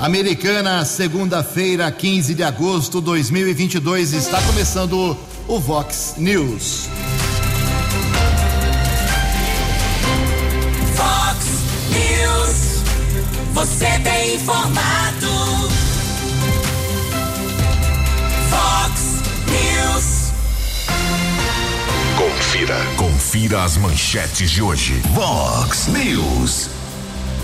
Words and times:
Americana, 0.00 0.82
segunda-feira, 0.86 1.92
15 1.92 2.34
de 2.34 2.42
agosto 2.42 3.00
de 3.00 3.04
2022, 3.04 4.14
está 4.14 4.40
começando 4.40 5.14
o 5.46 5.60
Vox 5.60 6.14
News. 6.16 6.88
Vox 10.96 11.46
News, 11.90 12.82
você 13.52 13.98
tem 14.02 14.36
informado. 14.36 15.68
Vox 18.48 19.02
News. 19.50 20.32
Confira, 22.16 22.76
confira 22.96 23.64
as 23.64 23.76
manchetes 23.76 24.50
de 24.50 24.62
hoje. 24.62 24.94
Vox 25.12 25.88
News. 25.88 26.79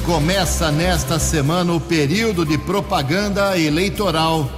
Começa 0.07 0.71
nesta 0.71 1.19
semana 1.19 1.73
o 1.73 1.81
período 1.81 2.47
de 2.47 2.57
propaganda 2.57 3.59
eleitoral. 3.59 4.49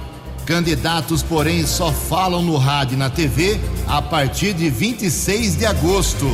Candidatos, 0.45 1.23
porém, 1.23 1.65
só 1.65 1.91
falam 1.91 2.43
no 2.43 2.55
rádio 2.55 2.93
e 2.93 2.97
na 2.97 3.09
TV 3.09 3.59
a 3.87 3.99
partir 3.99 4.53
de 4.53 4.69
26 4.69 5.55
de 5.55 5.65
agosto. 5.65 6.27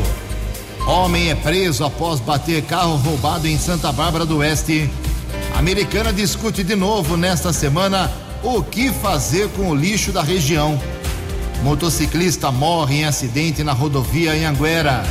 Homem 0.85 1.29
é 1.29 1.35
preso 1.35 1.85
após 1.85 2.19
bater 2.19 2.61
carro 2.63 2.97
roubado 2.97 3.47
em 3.47 3.57
Santa 3.57 3.89
Bárbara 3.89 4.25
do 4.25 4.39
Oeste. 4.39 4.89
A 5.55 5.59
americana 5.59 6.11
discute 6.11 6.61
de 6.61 6.75
novo 6.75 7.15
nesta 7.15 7.53
semana 7.53 8.11
o 8.43 8.61
que 8.61 8.91
fazer 8.91 9.47
com 9.51 9.69
o 9.69 9.75
lixo 9.75 10.11
da 10.11 10.21
região. 10.21 10.77
Motociclista 11.63 12.51
morre 12.51 12.97
em 12.97 13.05
acidente 13.05 13.63
na 13.63 13.71
rodovia 13.71 14.35
em 14.35 14.43
Anguera. 14.43 15.05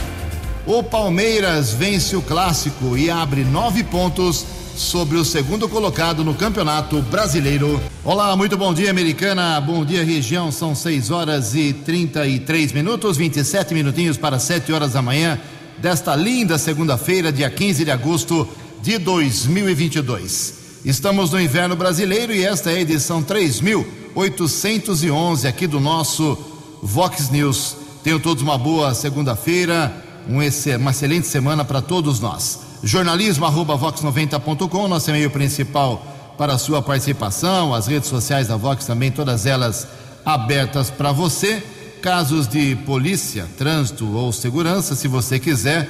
O 0.66 0.82
Palmeiras 0.82 1.74
vence 1.74 2.16
o 2.16 2.23
clássico 2.23 2.96
e 2.96 3.10
abre 3.10 3.45
nove 3.45 3.84
pontos 3.84 4.46
sobre 4.74 5.18
o 5.18 5.24
segundo 5.24 5.68
colocado 5.68 6.24
no 6.24 6.34
Campeonato 6.34 7.02
Brasileiro. 7.02 7.78
Olá, 8.02 8.34
muito 8.34 8.56
bom 8.56 8.73
dia, 8.73 8.90
americana. 8.90 9.60
Bom 9.60 9.84
dia, 9.84 10.02
região. 10.02 10.51
São 10.51 10.74
6 10.74 11.10
horas 11.10 11.54
e 11.54 11.74
33 11.74 12.73
minutos, 12.73 13.18
27 13.18 13.74
minutinhos 13.74 14.16
para 14.16 14.38
7 14.38 14.73
horas 14.73 14.95
da 14.95 15.02
manhã 15.02 15.38
desta 15.76 16.16
linda 16.16 16.56
segunda-feira, 16.56 17.30
dia 17.30 17.51
15 17.51 17.84
de 17.84 17.90
agosto 17.90 18.49
de 18.80 18.96
2022. 18.96 20.54
Estamos 20.82 21.30
no 21.30 21.38
inverno 21.38 21.76
brasileiro 21.76 22.32
e 22.32 22.43
esta 22.43 22.71
é 22.71 22.76
a 22.76 22.80
edição 22.80 23.23
3811 23.23 25.46
aqui 25.46 25.66
do 25.66 25.78
nosso 25.78 26.38
Vox 26.82 27.28
News. 27.28 27.76
Tenham 28.02 28.18
todos 28.18 28.43
uma 28.43 28.56
boa 28.56 28.95
segunda-feira 28.95 30.04
uma 30.29 30.45
excelente 30.91 31.27
semana 31.27 31.65
para 31.65 31.83
todos 31.83 32.21
nós. 32.21 32.61
Jornalismo 32.83 33.47
arroba 33.47 33.79
vox90.com, 33.79 34.89
nosso 34.89 35.11
e-mail 35.11 35.30
principal 35.30 36.05
para 36.37 36.55
a 36.55 36.59
sua 36.59 36.83
participação, 36.83 37.75
as 37.75 37.87
redes 37.87 38.09
sociais 38.09 38.49
da 38.49 38.57
Vox 38.57 38.85
também, 38.85 39.11
todas 39.11 39.47
elas 39.47 39.87
abertas 40.25 40.91
para 40.91 41.13
você. 41.13 41.63
Casos 42.02 42.47
de 42.47 42.77
polícia, 42.85 43.47
trânsito 43.57 44.07
ou 44.15 44.30
segurança, 44.33 44.95
se 44.95 45.09
você 45.09 45.39
quiser, 45.39 45.89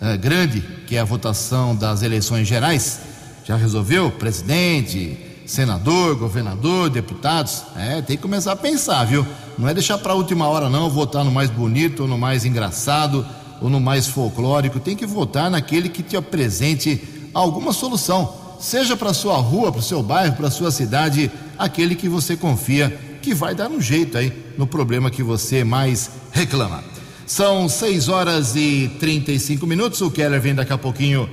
eh, 0.00 0.16
grande 0.16 0.60
que 0.86 0.96
é 0.96 1.00
a 1.00 1.04
votação 1.04 1.74
das 1.74 2.02
eleições 2.02 2.46
gerais? 2.46 3.00
Já 3.44 3.56
resolveu? 3.56 4.10
Presidente, 4.10 5.18
senador, 5.46 6.16
governador, 6.16 6.90
deputados? 6.90 7.62
É, 7.76 8.02
tem 8.02 8.16
que 8.16 8.22
começar 8.22 8.52
a 8.52 8.56
pensar, 8.56 9.04
viu? 9.04 9.26
Não 9.58 9.68
é 9.68 9.74
deixar 9.74 9.98
para 9.98 10.12
a 10.12 10.16
última 10.16 10.46
hora, 10.48 10.68
não, 10.68 10.90
votar 10.90 11.24
no 11.24 11.30
mais 11.30 11.50
bonito, 11.50 12.02
ou 12.02 12.08
no 12.08 12.18
mais 12.18 12.44
engraçado, 12.44 13.26
ou 13.60 13.70
no 13.70 13.80
mais 13.80 14.06
folclórico. 14.06 14.78
Tem 14.78 14.94
que 14.94 15.06
votar 15.06 15.50
naquele 15.50 15.88
que 15.88 16.02
te 16.02 16.16
apresente 16.16 17.02
alguma 17.32 17.72
solução 17.72 18.48
seja 18.58 18.96
para 18.96 19.14
sua 19.14 19.36
rua, 19.36 19.70
para 19.70 19.80
o 19.80 19.82
seu 19.82 20.02
bairro, 20.02 20.34
para 20.34 20.50
sua 20.50 20.70
cidade, 20.70 21.30
aquele 21.56 21.94
que 21.94 22.08
você 22.08 22.36
confia 22.36 22.98
que 23.28 23.34
vai 23.34 23.54
dar 23.54 23.70
um 23.70 23.78
jeito 23.78 24.16
aí 24.16 24.32
no 24.56 24.66
problema 24.66 25.10
que 25.10 25.22
você 25.22 25.62
mais 25.62 26.10
reclama. 26.32 26.82
São 27.26 27.68
6 27.68 28.08
horas 28.08 28.56
e 28.56 28.90
35 28.98 29.66
minutos. 29.66 30.00
O 30.00 30.10
Keller 30.10 30.40
vem 30.40 30.54
daqui 30.54 30.72
a 30.72 30.78
pouquinho 30.78 31.28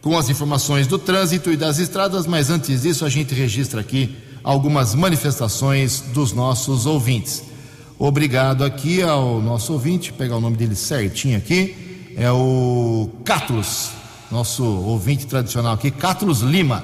com 0.00 0.16
as 0.16 0.30
informações 0.30 0.86
do 0.86 0.98
trânsito 0.98 1.52
e 1.52 1.58
das 1.58 1.78
estradas, 1.78 2.26
mas 2.26 2.48
antes 2.48 2.80
disso 2.80 3.04
a 3.04 3.10
gente 3.10 3.34
registra 3.34 3.82
aqui 3.82 4.16
algumas 4.42 4.94
manifestações 4.94 6.00
dos 6.00 6.32
nossos 6.32 6.86
ouvintes. 6.86 7.44
Obrigado 7.98 8.64
aqui 8.64 9.02
ao 9.02 9.42
nosso 9.42 9.74
ouvinte, 9.74 10.10
pegar 10.10 10.38
o 10.38 10.40
nome 10.40 10.56
dele 10.56 10.74
certinho 10.74 11.36
aqui, 11.36 12.14
é 12.16 12.32
o 12.32 13.10
Cátulos 13.26 13.90
nosso 14.30 14.64
ouvinte 14.64 15.26
tradicional 15.26 15.74
aqui, 15.74 15.90
Cátulos 15.90 16.40
Lima. 16.40 16.82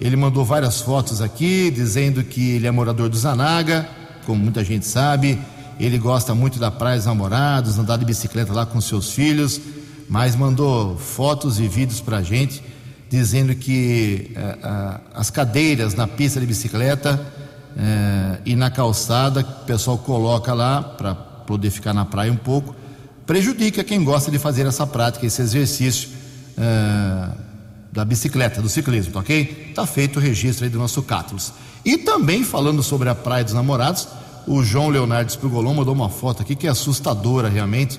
Ele 0.00 0.16
mandou 0.16 0.44
várias 0.44 0.80
fotos 0.80 1.22
aqui, 1.22 1.70
dizendo 1.70 2.22
que 2.22 2.50
ele 2.50 2.66
é 2.66 2.70
morador 2.70 3.08
do 3.08 3.16
Zanaga, 3.16 3.88
como 4.26 4.42
muita 4.42 4.62
gente 4.62 4.86
sabe. 4.86 5.38
Ele 5.80 5.98
gosta 5.98 6.34
muito 6.34 6.58
da 6.58 6.70
Praia 6.70 6.96
dos 6.96 7.06
Namorados, 7.06 7.78
andar 7.78 7.96
de 7.96 8.04
bicicleta 8.04 8.52
lá 8.52 8.66
com 8.66 8.80
seus 8.80 9.10
filhos, 9.10 9.60
mas 10.08 10.36
mandou 10.36 10.96
fotos 10.96 11.58
e 11.58 11.66
vídeos 11.66 12.00
para 12.00 12.18
a 12.18 12.22
gente, 12.22 12.62
dizendo 13.08 13.54
que 13.54 14.32
eh, 14.34 15.00
as 15.14 15.30
cadeiras 15.30 15.94
na 15.94 16.06
pista 16.06 16.40
de 16.40 16.46
bicicleta 16.46 17.20
eh, 17.76 18.38
e 18.46 18.56
na 18.56 18.70
calçada, 18.70 19.42
que 19.42 19.50
o 19.50 19.64
pessoal 19.66 19.98
coloca 19.98 20.52
lá 20.52 20.82
para 20.82 21.14
poder 21.14 21.70
ficar 21.70 21.92
na 21.92 22.04
praia 22.04 22.32
um 22.32 22.36
pouco, 22.36 22.74
prejudica 23.26 23.82
quem 23.84 24.02
gosta 24.04 24.30
de 24.30 24.38
fazer 24.38 24.66
essa 24.66 24.86
prática, 24.86 25.26
esse 25.26 25.40
exercício 25.40 26.10
da 27.96 28.04
bicicleta, 28.04 28.60
do 28.60 28.68
ciclismo, 28.68 29.14
tá 29.14 29.20
ok? 29.20 29.72
Tá 29.74 29.86
feito 29.86 30.18
o 30.18 30.22
registro 30.22 30.66
aí 30.66 30.70
do 30.70 30.78
nosso 30.78 31.02
Cátulos. 31.02 31.50
E 31.82 31.96
também 31.96 32.44
falando 32.44 32.82
sobre 32.82 33.08
a 33.08 33.14
Praia 33.14 33.42
dos 33.42 33.54
Namorados, 33.54 34.06
o 34.46 34.62
João 34.62 34.90
Leonardo 34.90 35.30
Espigolon 35.30 35.72
mandou 35.72 35.94
uma 35.94 36.10
foto 36.10 36.42
aqui 36.42 36.54
que 36.54 36.66
é 36.66 36.70
assustadora 36.70 37.48
realmente. 37.48 37.98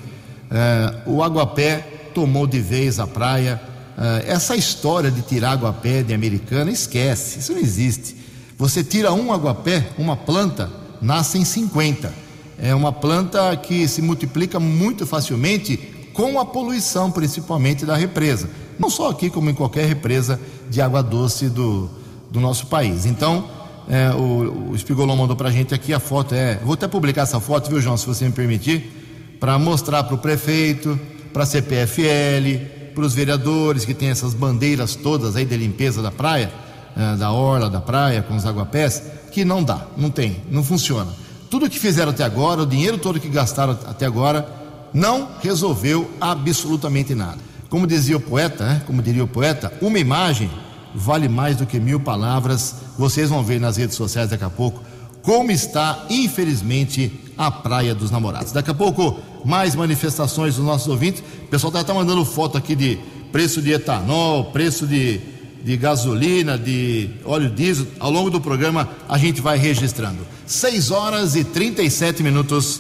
É, 0.52 1.02
o 1.08 1.24
Aguapé 1.24 1.80
tomou 2.14 2.46
de 2.46 2.60
vez 2.60 3.00
a 3.00 3.08
praia. 3.08 3.60
É, 3.98 4.32
essa 4.32 4.56
história 4.56 5.10
de 5.10 5.24
tirar 5.24 5.54
aguapé 5.54 6.04
de 6.04 6.14
americana, 6.14 6.70
esquece, 6.70 7.40
isso 7.40 7.52
não 7.52 7.60
existe. 7.60 8.16
Você 8.56 8.84
tira 8.84 9.12
um 9.12 9.34
aguapé, 9.34 9.90
uma 9.98 10.16
planta, 10.16 10.70
nascem 11.02 11.44
50. 11.44 12.14
É 12.60 12.76
uma 12.76 12.92
planta 12.92 13.56
que 13.58 13.88
se 13.88 14.04
multiplica 14.04 14.60
muito 14.60 15.08
facilmente 15.08 15.78
com 16.14 16.40
a 16.40 16.46
poluição, 16.46 17.10
principalmente 17.10 17.84
da 17.84 17.96
represa. 17.96 18.48
Não 18.80 18.90
só 18.90 19.10
aqui, 19.10 19.30
como 19.30 19.50
em 19.50 19.54
qualquer 19.54 19.86
represa 19.86 20.40
de 20.70 20.82
água 20.82 21.02
doce 21.02 21.50
do, 21.50 21.90
do 22.32 22.40
nosso 22.40 22.68
país. 22.68 23.06
Então, 23.06 23.46
é, 23.88 24.12
o, 24.12 24.70
o 24.72 24.76
Espigolon 24.76 25.16
mandou 25.16 25.36
para 25.36 25.50
a 25.50 25.52
gente 25.52 25.74
aqui 25.74 25.94
a 25.94 26.00
foto. 26.00 26.36
É, 26.36 26.56
vou 26.64 26.74
até 26.74 26.88
publicar 26.88 27.24
essa 27.24 27.40
foto, 27.40 27.70
viu, 27.70 27.82
João, 27.82 27.98
se 27.98 28.06
você 28.06 28.26
me 28.26 28.32
permitir, 28.32 29.38
para 29.40 29.58
mostrar 29.58 30.04
para 30.04 30.16
o 30.16 30.18
prefeito, 30.18 31.00
para 31.34 31.44
a 31.44 31.46
CPFL, 31.46 32.94
para 32.94 33.04
os 33.04 33.14
vereadores 33.14 33.86
que 33.86 33.94
têm 33.94 34.10
essas 34.10 34.34
bandeiras 34.34 34.96
todas 34.96 35.36
aí 35.36 35.46
de 35.46 35.56
limpeza 35.56 36.02
da 36.02 36.12
praia. 36.12 36.52
eh, 36.98 37.16
da 37.16 37.32
orla, 37.32 37.70
da 37.70 37.80
praia, 37.80 38.24
com 38.24 38.36
os 38.36 38.46
aguapés, 38.46 39.04
que 39.32 39.46
não 39.46 39.64
dá, 39.64 39.86
não 39.96 40.10
tem, 40.10 40.38
não 40.50 40.64
funciona. 40.64 41.12
Tudo 41.48 41.70
que 41.70 41.80
fizeram 41.80 42.10
até 42.10 42.24
agora, 42.24 42.64
o 42.64 42.66
dinheiro 42.66 42.98
todo 42.98 43.20
que 43.20 43.30
gastaram 43.30 43.78
até 43.86 44.08
agora, 44.08 44.50
não 44.92 45.30
resolveu 45.42 46.10
absolutamente 46.20 47.14
nada. 47.14 47.38
Como 47.70 47.86
dizia 47.86 48.18
o 48.18 48.20
poeta, 48.20 48.66
né? 48.66 48.82
como 48.86 49.02
diria 49.02 49.24
o 49.24 49.28
poeta, 49.28 49.74
uma 49.82 50.00
imagem 50.00 50.50
vale 50.96 51.28
mais 51.28 51.58
do 51.58 51.66
que 51.66 51.80
mil 51.80 52.00
palavras. 52.00 52.76
Vocês 52.98 53.30
vão 53.30 53.44
ver 53.44 53.60
nas 53.60 53.78
redes 53.78 53.96
sociais 53.96 54.30
daqui 54.30 54.44
a 54.44 54.50
pouco 54.50 54.82
como 55.28 55.52
está, 55.52 56.06
infelizmente, 56.10 57.12
a 57.38 57.52
Praia 57.52 57.94
dos 57.94 58.10
Namorados. 58.10 58.54
Daqui 58.54 58.72
a 58.72 58.74
pouco, 58.74 59.20
mais 59.44 59.76
manifestações 59.76 60.56
dos 60.56 60.64
nossos 60.64 60.88
ouvintes. 60.88 61.22
O 61.44 61.48
pessoal 61.48 61.68
está 61.68 61.84
tá 61.84 61.94
mandando 61.94 62.24
foto 62.24 62.58
aqui 62.58 62.74
de 62.74 62.98
preço 63.30 63.62
de 63.62 63.74
etanol, 63.74 64.46
preço 64.54 64.88
de, 64.88 65.20
de 65.62 65.76
gasolina, 65.76 66.58
de 66.58 67.10
óleo 67.26 67.50
diesel. 67.50 67.86
Ao 68.00 68.10
longo 68.10 68.30
do 68.30 68.40
programa, 68.40 68.88
a 69.10 69.18
gente 69.18 69.42
vai 69.42 69.58
registrando. 69.58 70.20
6 70.46 70.92
horas 70.92 71.36
e 71.36 71.44
37 71.44 72.24
minutos. 72.24 72.80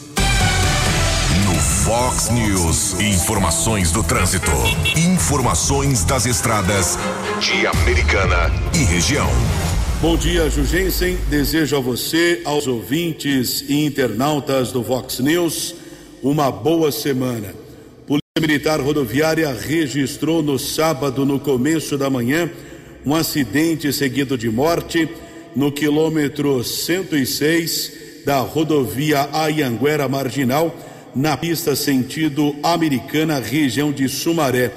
Fox 1.88 2.30
News, 2.31 3.00
informações 3.00 3.94
do 3.94 4.04
trânsito. 4.04 4.51
Informações 4.98 6.04
das 6.04 6.25
estradas 6.25 7.00
de 7.39 7.66
Americana 7.66 8.51
e 8.75 8.84
região. 8.84 9.30
Bom 10.01 10.18
dia, 10.18 10.50
Jugensen. 10.50 11.18
Desejo 11.30 11.78
a 11.78 11.80
você, 11.80 12.42
aos 12.44 12.68
ouvintes 12.68 13.63
e 13.69 13.86
internautas 13.86 14.74
do 14.74 14.84
Vox 14.84 15.19
News, 15.19 15.75
uma 16.22 16.51
boa 16.51 16.92
semana. 16.92 17.56
Polícia 18.06 18.42
Militar 18.42 18.81
Rodoviária 18.81 19.54
registrou 19.54 20.44
no 20.44 20.60
sábado, 20.60 21.25
no 21.25 21.39
começo 21.39 21.98
da 21.98 22.10
manhã, 22.10 22.51
um 23.06 23.16
acidente 23.16 23.94
seguido 23.94 24.38
de 24.38 24.50
morte 24.50 25.07
no 25.56 25.72
quilômetro 25.72 26.62
106 26.66 27.94
da 28.25 28.39
rodovia 28.39 29.30
Ayanguera 29.31 30.10
Marginal, 30.10 30.75
na 31.15 31.36
pista 31.36 31.75
sentido 31.75 32.56
americana, 32.63 33.39
região 33.39 33.92
de 33.92 34.07
Sumaré. 34.07 34.71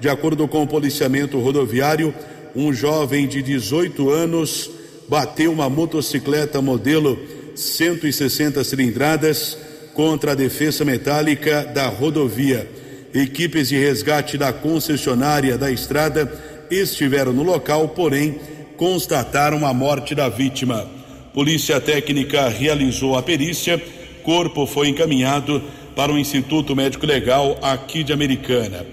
De 0.00 0.08
acordo 0.08 0.46
com 0.48 0.62
o 0.62 0.66
policiamento 0.66 1.38
rodoviário, 1.38 2.14
um 2.54 2.72
jovem 2.72 3.26
de 3.26 3.42
18 3.42 4.10
anos 4.10 4.70
bateu 5.08 5.52
uma 5.52 5.68
motocicleta 5.68 6.60
modelo 6.62 7.18
160 7.54 8.62
cilindradas 8.64 9.56
contra 9.94 10.32
a 10.32 10.34
defesa 10.34 10.84
metálica 10.84 11.64
da 11.64 11.86
rodovia. 11.86 12.68
Equipes 13.14 13.68
de 13.68 13.78
resgate 13.78 14.36
da 14.36 14.52
concessionária 14.52 15.56
da 15.56 15.70
estrada 15.70 16.30
estiveram 16.70 17.32
no 17.32 17.42
local, 17.42 17.88
porém 17.88 18.40
constataram 18.76 19.64
a 19.64 19.72
morte 19.72 20.14
da 20.14 20.28
vítima. 20.28 20.88
Polícia 21.32 21.80
Técnica 21.80 22.48
realizou 22.48 23.16
a 23.16 23.22
perícia, 23.22 23.80
corpo 24.24 24.66
foi 24.66 24.88
encaminhado 24.88 25.62
para 25.94 26.10
o 26.10 26.18
Instituto 26.18 26.74
Médico 26.74 27.06
Legal 27.06 27.56
aqui 27.62 28.02
de 28.02 28.12
Americana. 28.12 28.84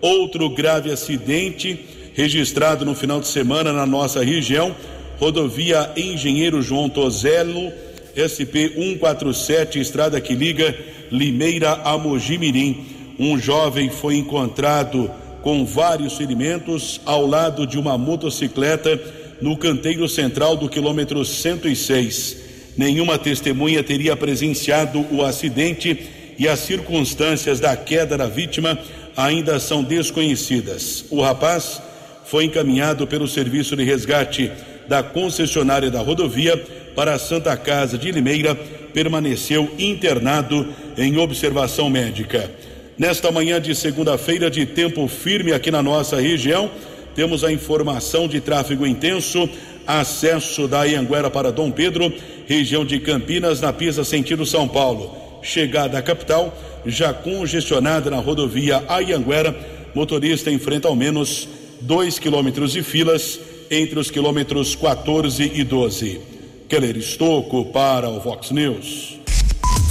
Outro 0.00 0.50
grave 0.50 0.90
acidente 0.90 1.78
registrado 2.14 2.84
no 2.84 2.94
final 2.94 3.20
de 3.20 3.28
semana 3.28 3.72
na 3.72 3.86
nossa 3.86 4.22
região, 4.22 4.74
rodovia 5.18 5.90
Engenheiro 5.96 6.60
João 6.60 6.88
Tozelo, 6.88 7.72
SP 8.18 8.74
147, 8.74 9.78
estrada 9.78 10.20
que 10.20 10.34
liga 10.34 10.76
Limeira 11.10 11.80
a 11.84 11.96
Mojimirim. 11.96 12.84
Um 13.18 13.38
jovem 13.38 13.90
foi 13.90 14.16
encontrado 14.16 15.10
com 15.42 15.64
vários 15.64 16.14
ferimentos 16.14 17.00
ao 17.06 17.26
lado 17.26 17.66
de 17.66 17.78
uma 17.78 17.96
motocicleta 17.96 19.00
no 19.40 19.56
canteiro 19.56 20.08
central 20.08 20.56
do 20.56 20.68
quilômetro 20.68 21.24
106. 21.24 22.49
Nenhuma 22.76 23.18
testemunha 23.18 23.82
teria 23.82 24.16
presenciado 24.16 25.04
o 25.10 25.24
acidente 25.24 26.06
e 26.38 26.48
as 26.48 26.60
circunstâncias 26.60 27.60
da 27.60 27.76
queda 27.76 28.16
da 28.16 28.26
vítima 28.26 28.78
ainda 29.16 29.58
são 29.58 29.82
desconhecidas. 29.82 31.04
O 31.10 31.20
rapaz 31.20 31.82
foi 32.24 32.44
encaminhado 32.44 33.06
pelo 33.06 33.28
serviço 33.28 33.76
de 33.76 33.84
resgate 33.84 34.50
da 34.88 35.02
concessionária 35.02 35.90
da 35.90 36.00
rodovia 36.00 36.56
para 36.94 37.14
a 37.14 37.18
Santa 37.18 37.56
Casa 37.56 37.98
de 37.98 38.10
Limeira, 38.10 38.54
permaneceu 38.92 39.72
internado 39.78 40.66
em 40.96 41.16
observação 41.18 41.88
médica. 41.88 42.50
Nesta 42.98 43.30
manhã 43.30 43.60
de 43.60 43.74
segunda-feira, 43.74 44.50
de 44.50 44.66
tempo 44.66 45.06
firme 45.08 45.52
aqui 45.52 45.70
na 45.70 45.82
nossa 45.82 46.20
região, 46.20 46.70
temos 47.14 47.42
a 47.44 47.52
informação 47.52 48.28
de 48.28 48.40
tráfego 48.40 48.86
intenso, 48.86 49.48
acesso 49.86 50.68
da 50.68 50.84
Ianguera 50.84 51.30
para 51.30 51.52
Dom 51.52 51.70
Pedro, 51.70 52.12
região 52.46 52.84
de 52.84 52.98
Campinas, 53.00 53.60
na 53.60 53.72
pista 53.72 54.04
sentido 54.04 54.46
São 54.46 54.68
Paulo. 54.68 55.14
Chegada 55.42 55.98
à 55.98 56.02
capital, 56.02 56.56
já 56.84 57.12
congestionada 57.12 58.10
na 58.10 58.18
rodovia 58.18 58.84
Ayanguera, 58.88 59.56
motorista 59.94 60.50
enfrenta 60.50 60.88
ao 60.88 60.96
menos 60.96 61.48
dois 61.80 62.18
quilômetros 62.18 62.72
de 62.72 62.82
filas 62.82 63.38
entre 63.70 63.98
os 63.98 64.10
quilômetros 64.10 64.74
14 64.74 65.52
e 65.54 65.64
12. 65.64 66.20
Keller 66.68 66.96
Estocco 66.96 67.66
para 67.66 68.08
o 68.08 68.20
Vox 68.20 68.50
News. 68.50 69.20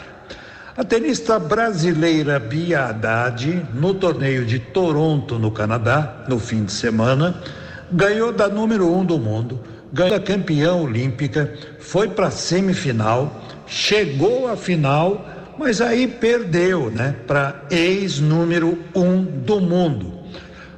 A 0.77 0.85
tenista 0.85 1.37
brasileira 1.41 2.39
Bia 2.39 2.85
Haddad, 2.85 3.67
no 3.75 3.93
torneio 3.93 4.47
de 4.47 4.61
Toronto, 4.61 5.37
no 5.37 5.51
Canadá, 5.51 6.25
no 6.29 6.39
fim 6.39 6.65
de 6.65 6.71
semana, 6.71 7.43
ganhou 7.91 8.33
da 8.33 8.49
número 8.49 8.89
um 8.89 9.05
do 9.05 9.19
mundo, 9.19 9.59
ganhou 9.93 10.17
a 10.17 10.21
campeã 10.21 10.75
olímpica, 10.75 11.53
foi 11.81 12.09
para 12.09 12.29
a 12.29 12.31
semifinal, 12.31 13.41
chegou 13.75 14.49
à 14.49 14.57
final, 14.57 15.27
mas 15.59 15.81
aí 15.81 16.07
perdeu, 16.07 16.91
né, 16.91 17.15
para 17.27 17.63
ex-número 17.71 18.79
um 18.95 19.23
do 19.23 19.61
mundo 19.61 20.15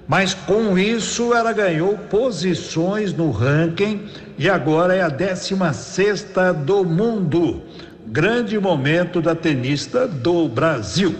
mas 0.08 0.34
com 0.34 0.78
isso 0.78 1.34
ela 1.34 1.52
ganhou 1.52 1.96
posições 1.98 3.12
no 3.12 3.30
ranking 3.30 4.06
e 4.38 4.48
agora 4.48 4.94
é 4.94 5.02
a 5.02 5.08
16 5.08 6.26
do 6.64 6.84
mundo. 6.84 7.62
Grande 8.06 8.58
momento 8.58 9.20
da 9.20 9.34
tenista 9.34 10.06
do 10.06 10.48
Brasil. 10.48 11.14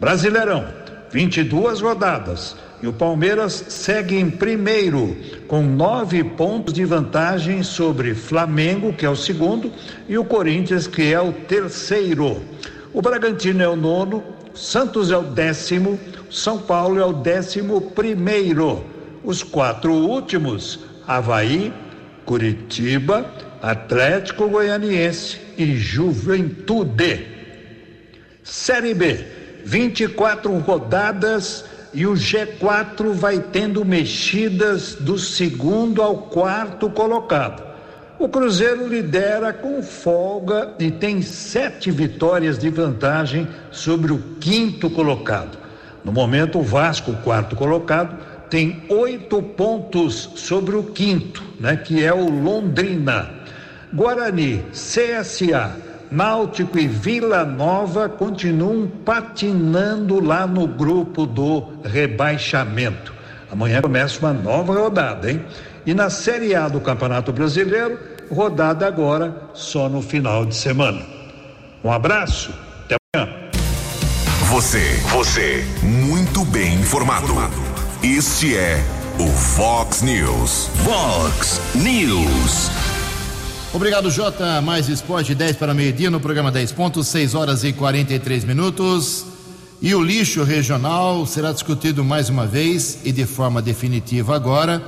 Brasileirão, 0.00 0.66
22 1.10 1.80
rodadas. 1.80 2.56
E 2.80 2.86
o 2.86 2.92
Palmeiras 2.92 3.64
segue 3.68 4.16
em 4.16 4.30
primeiro, 4.30 5.16
com 5.48 5.62
nove 5.62 6.22
pontos 6.22 6.72
de 6.72 6.84
vantagem 6.84 7.62
sobre 7.62 8.14
Flamengo, 8.14 8.92
que 8.92 9.04
é 9.04 9.10
o 9.10 9.16
segundo, 9.16 9.72
e 10.08 10.16
o 10.16 10.24
Corinthians, 10.24 10.86
que 10.86 11.12
é 11.12 11.20
o 11.20 11.32
terceiro. 11.32 12.40
O 12.92 13.02
Bragantino 13.02 13.62
é 13.62 13.68
o 13.68 13.74
nono, 13.74 14.22
Santos 14.54 15.10
é 15.10 15.16
o 15.16 15.22
décimo, 15.22 15.98
São 16.30 16.58
Paulo 16.58 17.00
é 17.00 17.04
o 17.04 17.12
décimo 17.12 17.80
primeiro. 17.80 18.84
Os 19.24 19.42
quatro 19.42 19.92
últimos, 19.92 20.78
Havaí, 21.06 21.72
Curitiba, 22.24 23.26
Atlético 23.60 24.48
Goianiense 24.48 25.40
e 25.56 25.76
Juventude. 25.76 27.26
Série 28.44 28.94
B, 28.94 29.24
24 29.64 30.56
rodadas 30.58 31.64
e 31.92 32.06
o 32.06 32.12
G4 32.12 33.12
vai 33.12 33.40
tendo 33.40 33.84
mexidas 33.84 34.94
do 34.94 35.18
segundo 35.18 36.02
ao 36.02 36.16
quarto 36.18 36.90
colocado. 36.90 37.62
O 38.18 38.28
Cruzeiro 38.28 38.88
lidera 38.88 39.52
com 39.52 39.82
folga 39.82 40.74
e 40.78 40.90
tem 40.90 41.22
sete 41.22 41.90
vitórias 41.90 42.58
de 42.58 42.68
vantagem 42.68 43.46
sobre 43.70 44.12
o 44.12 44.18
quinto 44.40 44.90
colocado. 44.90 45.56
No 46.04 46.12
momento, 46.12 46.58
o 46.58 46.62
Vasco, 46.62 47.12
quarto 47.22 47.54
colocado, 47.54 48.16
tem 48.50 48.82
oito 48.88 49.40
pontos 49.42 50.30
sobre 50.34 50.74
o 50.74 50.82
quinto, 50.82 51.44
né, 51.60 51.76
que 51.76 52.02
é 52.02 52.12
o 52.12 52.28
Londrina. 52.28 53.30
Guarani, 53.92 54.64
CSA, 54.72 55.76
Náutico 56.10 56.78
e 56.78 56.86
Vila 56.86 57.44
Nova 57.44 58.08
continuam 58.08 58.90
patinando 59.04 60.20
lá 60.20 60.46
no 60.46 60.66
grupo 60.66 61.26
do 61.26 61.68
rebaixamento. 61.84 63.12
Amanhã 63.50 63.80
começa 63.80 64.18
uma 64.20 64.32
nova 64.32 64.74
rodada, 64.74 65.30
hein? 65.30 65.44
E 65.86 65.94
na 65.94 66.10
Série 66.10 66.54
A 66.54 66.68
do 66.68 66.80
Campeonato 66.80 67.32
Brasileiro, 67.32 67.98
rodada 68.30 68.86
agora 68.86 69.34
só 69.54 69.88
no 69.88 70.02
final 70.02 70.44
de 70.44 70.54
semana. 70.54 71.00
Um 71.82 71.90
abraço, 71.90 72.52
até 72.84 72.96
amanhã. 73.14 73.48
Você, 74.50 74.82
você, 75.10 75.64
muito 75.82 76.44
bem 76.46 76.74
informado. 76.74 77.34
Este 78.02 78.56
é 78.56 78.82
o 79.18 79.26
Fox 79.26 80.02
News. 80.02 80.70
Fox 80.84 81.60
News. 81.74 82.87
Obrigado, 83.72 84.10
Jota. 84.10 84.62
Mais 84.62 84.88
esporte 84.88 85.34
10 85.34 85.56
para 85.56 85.74
meio-dia 85.74 86.10
no 86.10 86.18
programa 86.18 86.50
10 86.50 86.72
pontos, 86.72 87.06
6 87.08 87.34
horas 87.34 87.64
e 87.64 87.72
43 87.72 88.44
minutos. 88.44 89.26
E 89.82 89.94
o 89.94 90.02
lixo 90.02 90.42
regional 90.42 91.26
será 91.26 91.52
discutido 91.52 92.02
mais 92.04 92.30
uma 92.30 92.46
vez 92.46 93.00
e 93.04 93.12
de 93.12 93.26
forma 93.26 93.60
definitiva 93.60 94.34
agora, 94.34 94.82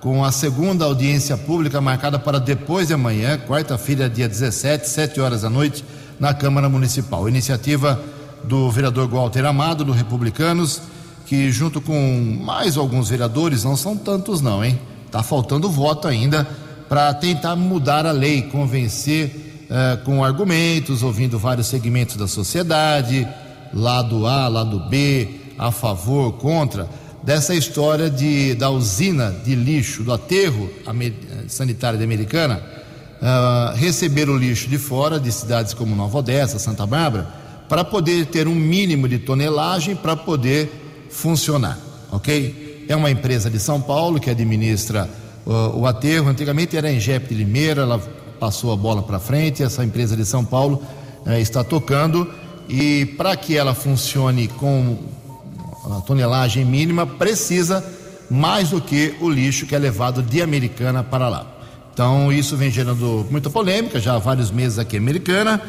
com 0.00 0.24
a 0.24 0.30
segunda 0.30 0.84
audiência 0.84 1.36
pública 1.36 1.80
marcada 1.80 2.18
para 2.18 2.38
depois 2.38 2.88
de 2.88 2.94
amanhã, 2.94 3.38
quarta-feira, 3.38 4.08
dia 4.08 4.28
17, 4.28 4.88
7 4.88 5.20
horas 5.20 5.42
da 5.42 5.50
noite, 5.50 5.84
na 6.20 6.34
Câmara 6.34 6.68
Municipal. 6.68 7.28
Iniciativa 7.28 8.00
do 8.44 8.70
vereador 8.70 9.08
Walter 9.08 9.44
Amado, 9.46 9.84
do 9.84 9.92
Republicanos 9.92 10.82
que 11.28 11.52
junto 11.52 11.78
com 11.78 12.38
mais 12.42 12.78
alguns 12.78 13.10
vereadores, 13.10 13.62
não 13.62 13.76
são 13.76 13.94
tantos 13.94 14.40
não, 14.40 14.64
hein? 14.64 14.80
Tá 15.10 15.22
faltando 15.22 15.68
voto 15.68 16.08
ainda 16.08 16.48
para 16.88 17.12
tentar 17.14 17.54
mudar 17.54 18.06
a 18.06 18.12
lei, 18.12 18.42
convencer 18.42 19.66
uh, 19.68 20.02
com 20.04 20.24
argumentos, 20.24 21.02
ouvindo 21.02 21.38
vários 21.38 21.66
segmentos 21.66 22.16
da 22.16 22.26
sociedade, 22.26 23.28
lado 23.72 24.26
A, 24.26 24.48
lado 24.48 24.88
B, 24.88 25.28
a 25.58 25.70
favor, 25.70 26.32
contra, 26.34 26.88
dessa 27.22 27.54
história 27.54 28.08
de, 28.08 28.54
da 28.54 28.70
usina 28.70 29.30
de 29.44 29.54
lixo, 29.54 30.02
do 30.02 30.12
aterro 30.12 30.70
sanitário 31.48 31.98
de 31.98 32.04
Americana, 32.04 32.62
uh, 33.20 33.76
receber 33.76 34.30
o 34.30 34.38
lixo 34.38 34.68
de 34.68 34.78
fora, 34.78 35.20
de 35.20 35.30
cidades 35.30 35.74
como 35.74 35.94
Nova 35.94 36.18
Odessa, 36.18 36.58
Santa 36.58 36.86
Bárbara, 36.86 37.28
para 37.68 37.84
poder 37.84 38.26
ter 38.26 38.48
um 38.48 38.54
mínimo 38.54 39.06
de 39.06 39.18
tonelagem 39.18 39.94
para 39.94 40.16
poder 40.16 41.06
funcionar, 41.10 41.78
ok? 42.10 42.86
É 42.88 42.96
uma 42.96 43.10
empresa 43.10 43.50
de 43.50 43.60
São 43.60 43.80
Paulo 43.80 44.18
que 44.18 44.30
administra 44.30 45.08
o 45.48 45.86
aterro. 45.86 46.28
Antigamente 46.28 46.76
era 46.76 46.88
a 46.88 46.92
Engep 46.92 47.28
de 47.28 47.34
Limeira, 47.34 47.82
ela 47.82 47.98
passou 48.38 48.72
a 48.72 48.76
bola 48.76 49.02
para 49.02 49.18
frente. 49.18 49.62
Essa 49.62 49.84
empresa 49.84 50.16
de 50.16 50.24
São 50.24 50.44
Paulo 50.44 50.82
uh, 51.26 51.32
está 51.32 51.64
tocando 51.64 52.30
e 52.68 53.06
para 53.16 53.34
que 53.36 53.56
ela 53.56 53.74
funcione 53.74 54.48
com 54.48 54.98
a 55.90 56.00
tonelagem 56.02 56.64
mínima 56.64 57.06
precisa 57.06 57.82
mais 58.30 58.70
do 58.70 58.80
que 58.80 59.14
o 59.20 59.30
lixo 59.30 59.66
que 59.66 59.74
é 59.74 59.78
levado 59.78 60.22
de 60.22 60.42
Americana 60.42 61.02
para 61.02 61.28
lá. 61.28 61.46
Então 61.92 62.30
isso 62.32 62.56
vem 62.56 62.70
gerando 62.70 63.26
muita 63.30 63.48
polêmica 63.48 63.98
já 63.98 64.14
há 64.14 64.18
vários 64.18 64.50
meses 64.50 64.78
aqui 64.78 64.96
em 64.96 65.00
Americana. 65.00 65.60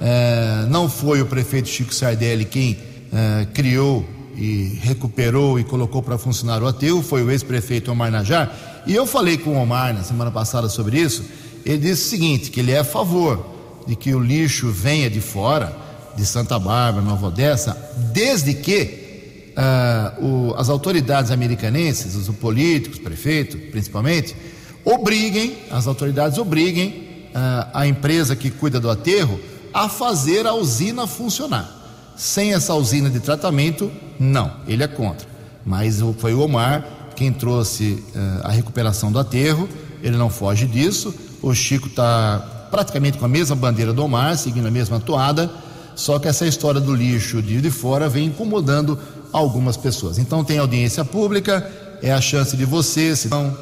É, 0.00 0.66
não 0.68 0.88
foi 0.88 1.20
o 1.20 1.26
prefeito 1.26 1.68
Chico 1.68 1.94
Sardelli 1.94 2.44
quem 2.44 2.78
é, 3.12 3.46
criou 3.52 4.04
e 4.36 4.78
recuperou 4.82 5.58
e 5.58 5.64
colocou 5.64 6.02
para 6.02 6.18
funcionar 6.18 6.62
o 6.62 6.66
aterro 6.66 7.02
foi 7.02 7.22
o 7.22 7.30
ex-prefeito 7.30 7.90
Omar 7.90 8.10
Najar. 8.10 8.84
E 8.86 8.94
eu 8.94 9.06
falei 9.06 9.38
com 9.38 9.50
o 9.50 9.62
Omar 9.62 9.94
na 9.94 10.04
semana 10.04 10.30
passada 10.30 10.68
sobre 10.68 11.00
isso. 11.00 11.24
Ele 11.64 11.78
disse 11.78 12.06
o 12.06 12.10
seguinte: 12.10 12.50
que 12.50 12.60
ele 12.60 12.72
é 12.72 12.78
a 12.78 12.84
favor 12.84 13.44
de 13.86 13.96
que 13.96 14.14
o 14.14 14.20
lixo 14.20 14.70
venha 14.70 15.08
de 15.08 15.20
fora, 15.20 15.74
de 16.16 16.24
Santa 16.26 16.58
Bárbara, 16.58 17.04
Nova 17.04 17.28
Odessa, 17.28 17.76
desde 18.12 18.54
que 18.54 19.52
uh, 19.56 20.24
o, 20.24 20.54
as 20.56 20.68
autoridades 20.68 21.30
americanenses, 21.30 22.14
os 22.14 22.28
políticos, 22.36 22.98
prefeito 22.98 23.56
principalmente, 23.70 24.36
obriguem, 24.84 25.56
as 25.70 25.86
autoridades 25.86 26.38
obriguem 26.38 26.88
uh, 27.34 27.70
a 27.72 27.86
empresa 27.86 28.36
que 28.36 28.50
cuida 28.50 28.78
do 28.78 28.90
aterro 28.90 29.40
a 29.72 29.88
fazer 29.88 30.46
a 30.46 30.54
usina 30.54 31.06
funcionar. 31.06 31.72
Sem 32.16 32.54
essa 32.54 32.74
usina 32.74 33.10
de 33.10 33.20
tratamento, 33.20 33.90
não, 34.18 34.52
ele 34.66 34.82
é 34.82 34.88
contra. 34.88 35.26
Mas 35.64 36.00
foi 36.18 36.32
o 36.32 36.40
Omar 36.40 36.84
quem 37.16 37.32
trouxe 37.32 38.04
uh, 38.14 38.46
a 38.46 38.50
recuperação 38.50 39.10
do 39.10 39.18
aterro, 39.18 39.68
ele 40.02 40.16
não 40.16 40.28
foge 40.28 40.66
disso. 40.66 41.12
O 41.42 41.54
Chico 41.54 41.88
está 41.88 42.68
praticamente 42.70 43.16
com 43.18 43.24
a 43.24 43.28
mesma 43.28 43.56
bandeira 43.56 43.92
do 43.92 44.04
Omar, 44.04 44.36
seguindo 44.36 44.68
a 44.68 44.70
mesma 44.70 45.00
toada, 45.00 45.50
só 45.94 46.18
que 46.18 46.28
essa 46.28 46.46
história 46.46 46.80
do 46.80 46.94
lixo 46.94 47.40
de, 47.40 47.60
de 47.60 47.70
fora 47.70 48.08
vem 48.08 48.26
incomodando 48.26 48.98
algumas 49.32 49.76
pessoas. 49.76 50.18
Então 50.18 50.44
tem 50.44 50.58
audiência 50.58 51.04
pública, 51.04 51.68
é 52.02 52.12
a 52.12 52.20
chance 52.20 52.54
de 52.54 52.66
você, 52.66 53.16
se 53.16 53.28
não 53.28 53.56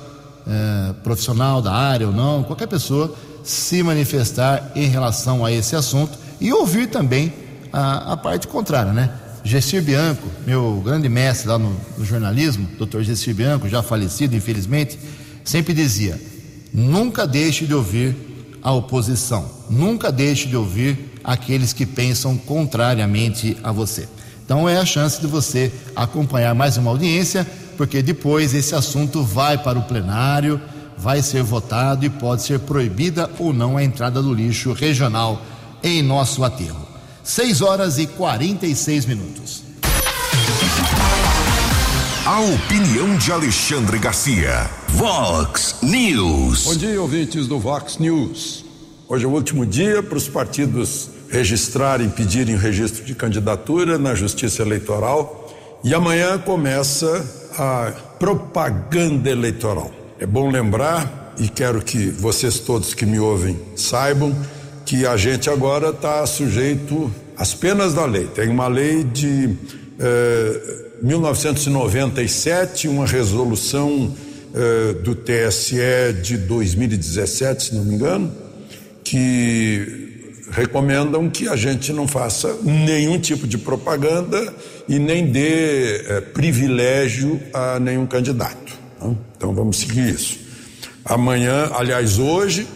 é, 0.47 0.93
profissional 1.05 1.63
da 1.63 1.73
área 1.73 2.09
ou 2.09 2.13
não, 2.13 2.43
qualquer 2.43 2.67
pessoa, 2.67 3.15
se 3.45 3.83
manifestar 3.83 4.73
em 4.75 4.89
relação 4.89 5.45
a 5.45 5.53
esse 5.53 5.77
assunto 5.77 6.19
e 6.41 6.53
ouvir 6.53 6.89
também 6.89 7.33
a, 7.73 8.13
a 8.13 8.17
parte 8.17 8.49
contrária, 8.49 8.93
né? 8.93 9.13
Gessir 9.45 9.83
Bianco, 9.83 10.27
meu 10.47 10.81
grande 10.83 11.07
mestre 11.07 11.49
lá 11.49 11.59
no, 11.59 11.77
no 11.99 12.05
jornalismo, 12.05 12.67
doutor 12.79 13.03
Gessir 13.03 13.35
Bianco, 13.35 13.69
já 13.69 13.83
falecido, 13.83 14.35
infelizmente, 14.35 14.99
sempre 15.45 15.75
dizia: 15.75 16.19
nunca 16.73 17.27
deixe 17.27 17.67
de 17.67 17.75
ouvir 17.75 18.17
a 18.63 18.73
oposição, 18.73 19.47
nunca 19.69 20.11
deixe 20.11 20.49
de 20.49 20.57
ouvir 20.57 21.21
aqueles 21.23 21.75
que 21.75 21.85
pensam 21.85 22.39
contrariamente 22.39 23.55
a 23.63 23.71
você. 23.71 24.09
Então 24.43 24.67
é 24.67 24.79
a 24.79 24.87
chance 24.87 25.21
de 25.21 25.27
você 25.27 25.71
acompanhar 25.95 26.55
mais 26.55 26.79
uma 26.79 26.91
audiência, 26.91 27.47
porque 27.77 28.01
depois 28.01 28.55
esse 28.55 28.75
assunto 28.75 29.23
vai 29.23 29.59
para 29.59 29.79
o 29.79 29.83
plenário, 29.83 30.59
vai 30.97 31.21
ser 31.21 31.43
votado 31.43 32.07
e 32.07 32.09
pode 32.09 32.43
ser 32.43 32.61
proibida 32.61 33.31
ou 33.39 33.53
não 33.53 33.77
a 33.77 33.85
entrada 33.85 34.23
do 34.23 34.33
lixo 34.33 34.73
regional 34.73 35.43
em 35.83 36.03
nosso 36.03 36.43
aterro. 36.43 36.84
6 37.25 37.63
horas 37.63 37.97
e 37.97 38.07
46 38.07 39.07
minutos. 39.07 39.63
A 42.27 42.41
opinião 42.41 43.17
de 43.17 43.33
Alexandre 43.33 43.99
Garcia. 43.99 44.69
Vox 44.89 45.77
News. 45.83 46.65
Bom 46.65 46.77
dia, 46.77 47.01
ouvintes 47.01 47.47
do 47.47 47.59
Vox 47.59 47.97
News. 47.97 48.67
Hoje 49.09 49.25
é 49.25 49.29
o 49.29 49.31
último 49.31 49.65
dia 49.65 50.03
para 50.03 50.19
os 50.19 50.29
partidos 50.29 51.09
registrarem, 51.31 52.11
pedirem 52.11 52.57
o 52.57 52.59
registro 52.59 53.03
de 53.03 53.15
candidatura 53.15 53.97
na 53.97 54.15
Justiça 54.15 54.61
Eleitoral 54.61 55.51
e 55.83 55.95
amanhã 55.95 56.37
começa 56.37 57.25
a 57.59 57.91
propaganda 58.19 59.31
eleitoral. 59.31 59.91
É 60.19 60.27
bom 60.27 60.51
lembrar, 60.51 61.33
e 61.39 61.49
quero 61.49 61.81
que 61.81 62.11
vocês 62.11 62.59
todos 62.59 62.93
que 62.93 63.07
me 63.07 63.19
ouvem 63.19 63.59
saibam, 63.75 64.37
que 64.85 65.07
a 65.07 65.17
gente 65.17 65.49
agora 65.49 65.91
está 65.91 66.25
sujeito 66.27 67.11
às 67.37 67.55
penas 67.55 67.95
da 67.95 68.05
lei. 68.05 68.27
Tem 68.27 68.49
uma 68.49 68.69
lei 68.69 69.03
de 69.05 69.57
eh, 69.99 70.85
1997, 71.03 72.89
uma 72.89 73.07
resolução 73.07 74.15
eh, 74.55 74.95
do 75.03 75.15
TSE 75.15 76.13
de 76.23 76.37
2017, 76.37 77.65
se 77.65 77.75
não 77.75 77.85
me 77.85 77.95
engano, 77.95 78.33
que 79.03 80.05
recomendam 80.51 81.29
que 81.29 81.49
a 81.49 81.57
gente 81.57 81.93
não 81.93 82.07
faça 82.07 82.57
nenhum 82.63 83.19
tipo 83.19 83.47
de 83.47 83.59
propaganda 83.59 84.55
e 84.89 84.99
nem 84.99 85.27
dê 85.27 85.97
eh, 85.97 86.21
privilégio 86.21 87.41
a 87.53 87.81
nenhum 87.81 88.07
candidato. 88.07 88.79
Não? 89.01 89.19
Então 89.37 89.55
vamos 89.55 89.79
seguir 89.79 90.15
isso. 90.15 90.39
Amanhã, 91.05 91.71
aliás, 91.75 92.19
hoje, 92.19 92.67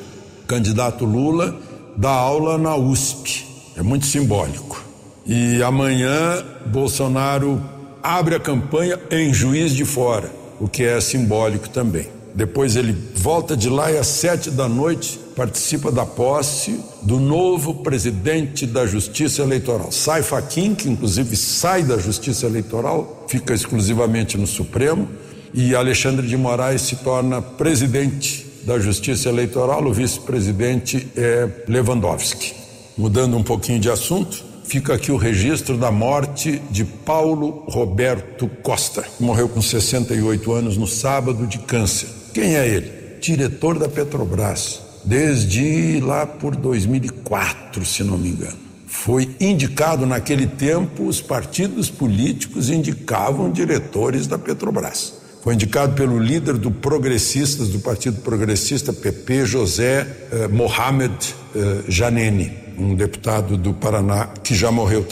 candidato 0.46 1.04
Lula 1.04 1.67
dá 1.98 2.10
aula 2.10 2.56
na 2.56 2.76
USP. 2.76 3.44
É 3.76 3.82
muito 3.82 4.06
simbólico. 4.06 4.84
E 5.26 5.60
amanhã 5.64 6.44
Bolsonaro 6.66 7.60
abre 8.00 8.36
a 8.36 8.40
campanha 8.40 8.98
em 9.10 9.34
Juiz 9.34 9.72
de 9.72 9.84
Fora, 9.84 10.30
o 10.60 10.68
que 10.68 10.84
é 10.84 11.00
simbólico 11.00 11.68
também. 11.68 12.06
Depois 12.32 12.76
ele 12.76 12.96
volta 13.16 13.56
de 13.56 13.68
lá 13.68 13.90
e 13.90 13.98
às 13.98 14.06
sete 14.06 14.48
da 14.48 14.68
noite 14.68 15.18
participa 15.34 15.90
da 15.90 16.06
posse 16.06 16.80
do 17.02 17.18
novo 17.18 17.82
presidente 17.82 18.64
da 18.64 18.86
Justiça 18.86 19.42
Eleitoral. 19.42 19.90
Sai 19.90 20.22
Faquim, 20.22 20.76
que 20.76 20.88
inclusive 20.88 21.34
sai 21.34 21.82
da 21.82 21.98
Justiça 21.98 22.46
Eleitoral, 22.46 23.24
fica 23.26 23.52
exclusivamente 23.52 24.38
no 24.38 24.46
Supremo, 24.46 25.08
e 25.52 25.74
Alexandre 25.74 26.28
de 26.28 26.36
Moraes 26.36 26.82
se 26.82 26.96
torna 26.96 27.42
presidente 27.42 28.47
da 28.68 28.78
Justiça 28.78 29.30
Eleitoral, 29.30 29.82
o 29.82 29.94
vice-presidente 29.94 31.08
é 31.16 31.48
Lewandowski. 31.66 32.52
Mudando 32.98 33.34
um 33.34 33.42
pouquinho 33.42 33.80
de 33.80 33.90
assunto, 33.90 34.44
fica 34.64 34.92
aqui 34.92 35.10
o 35.10 35.16
registro 35.16 35.78
da 35.78 35.90
morte 35.90 36.60
de 36.70 36.84
Paulo 36.84 37.64
Roberto 37.66 38.46
Costa. 38.62 39.02
Morreu 39.18 39.48
com 39.48 39.62
68 39.62 40.52
anos 40.52 40.76
no 40.76 40.86
sábado 40.86 41.46
de 41.46 41.56
câncer. 41.60 42.10
Quem 42.34 42.56
é 42.56 42.68
ele? 42.68 42.92
Diretor 43.22 43.78
da 43.78 43.88
Petrobras, 43.88 44.82
desde 45.02 45.98
lá 46.00 46.26
por 46.26 46.54
2004, 46.54 47.86
se 47.86 48.04
não 48.04 48.18
me 48.18 48.28
engano. 48.28 48.58
Foi 48.86 49.34
indicado 49.40 50.04
naquele 50.04 50.46
tempo, 50.46 51.04
os 51.04 51.22
partidos 51.22 51.88
políticos 51.88 52.68
indicavam 52.68 53.50
diretores 53.50 54.26
da 54.26 54.36
Petrobras. 54.36 55.17
Foi 55.48 55.54
indicado 55.54 55.94
pelo 55.94 56.18
líder 56.18 56.58
do 56.58 56.70
Progressistas, 56.70 57.70
do 57.70 57.78
Partido 57.78 58.20
Progressista, 58.20 58.92
PP, 58.92 59.46
José 59.46 60.06
eh, 60.30 60.46
Mohamed 60.46 61.34
eh, 61.56 61.84
Janene, 61.88 62.52
um 62.76 62.94
deputado 62.94 63.56
do 63.56 63.72
Paraná 63.72 64.26
que 64.44 64.54
já 64.54 64.70
morreu. 64.70 65.06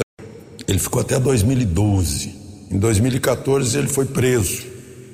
Ele 0.68 0.78
ficou 0.78 1.00
até 1.00 1.18
2012. 1.18 2.34
Em 2.70 2.78
2014 2.78 3.78
ele 3.78 3.88
foi 3.88 4.04
preso 4.04 4.66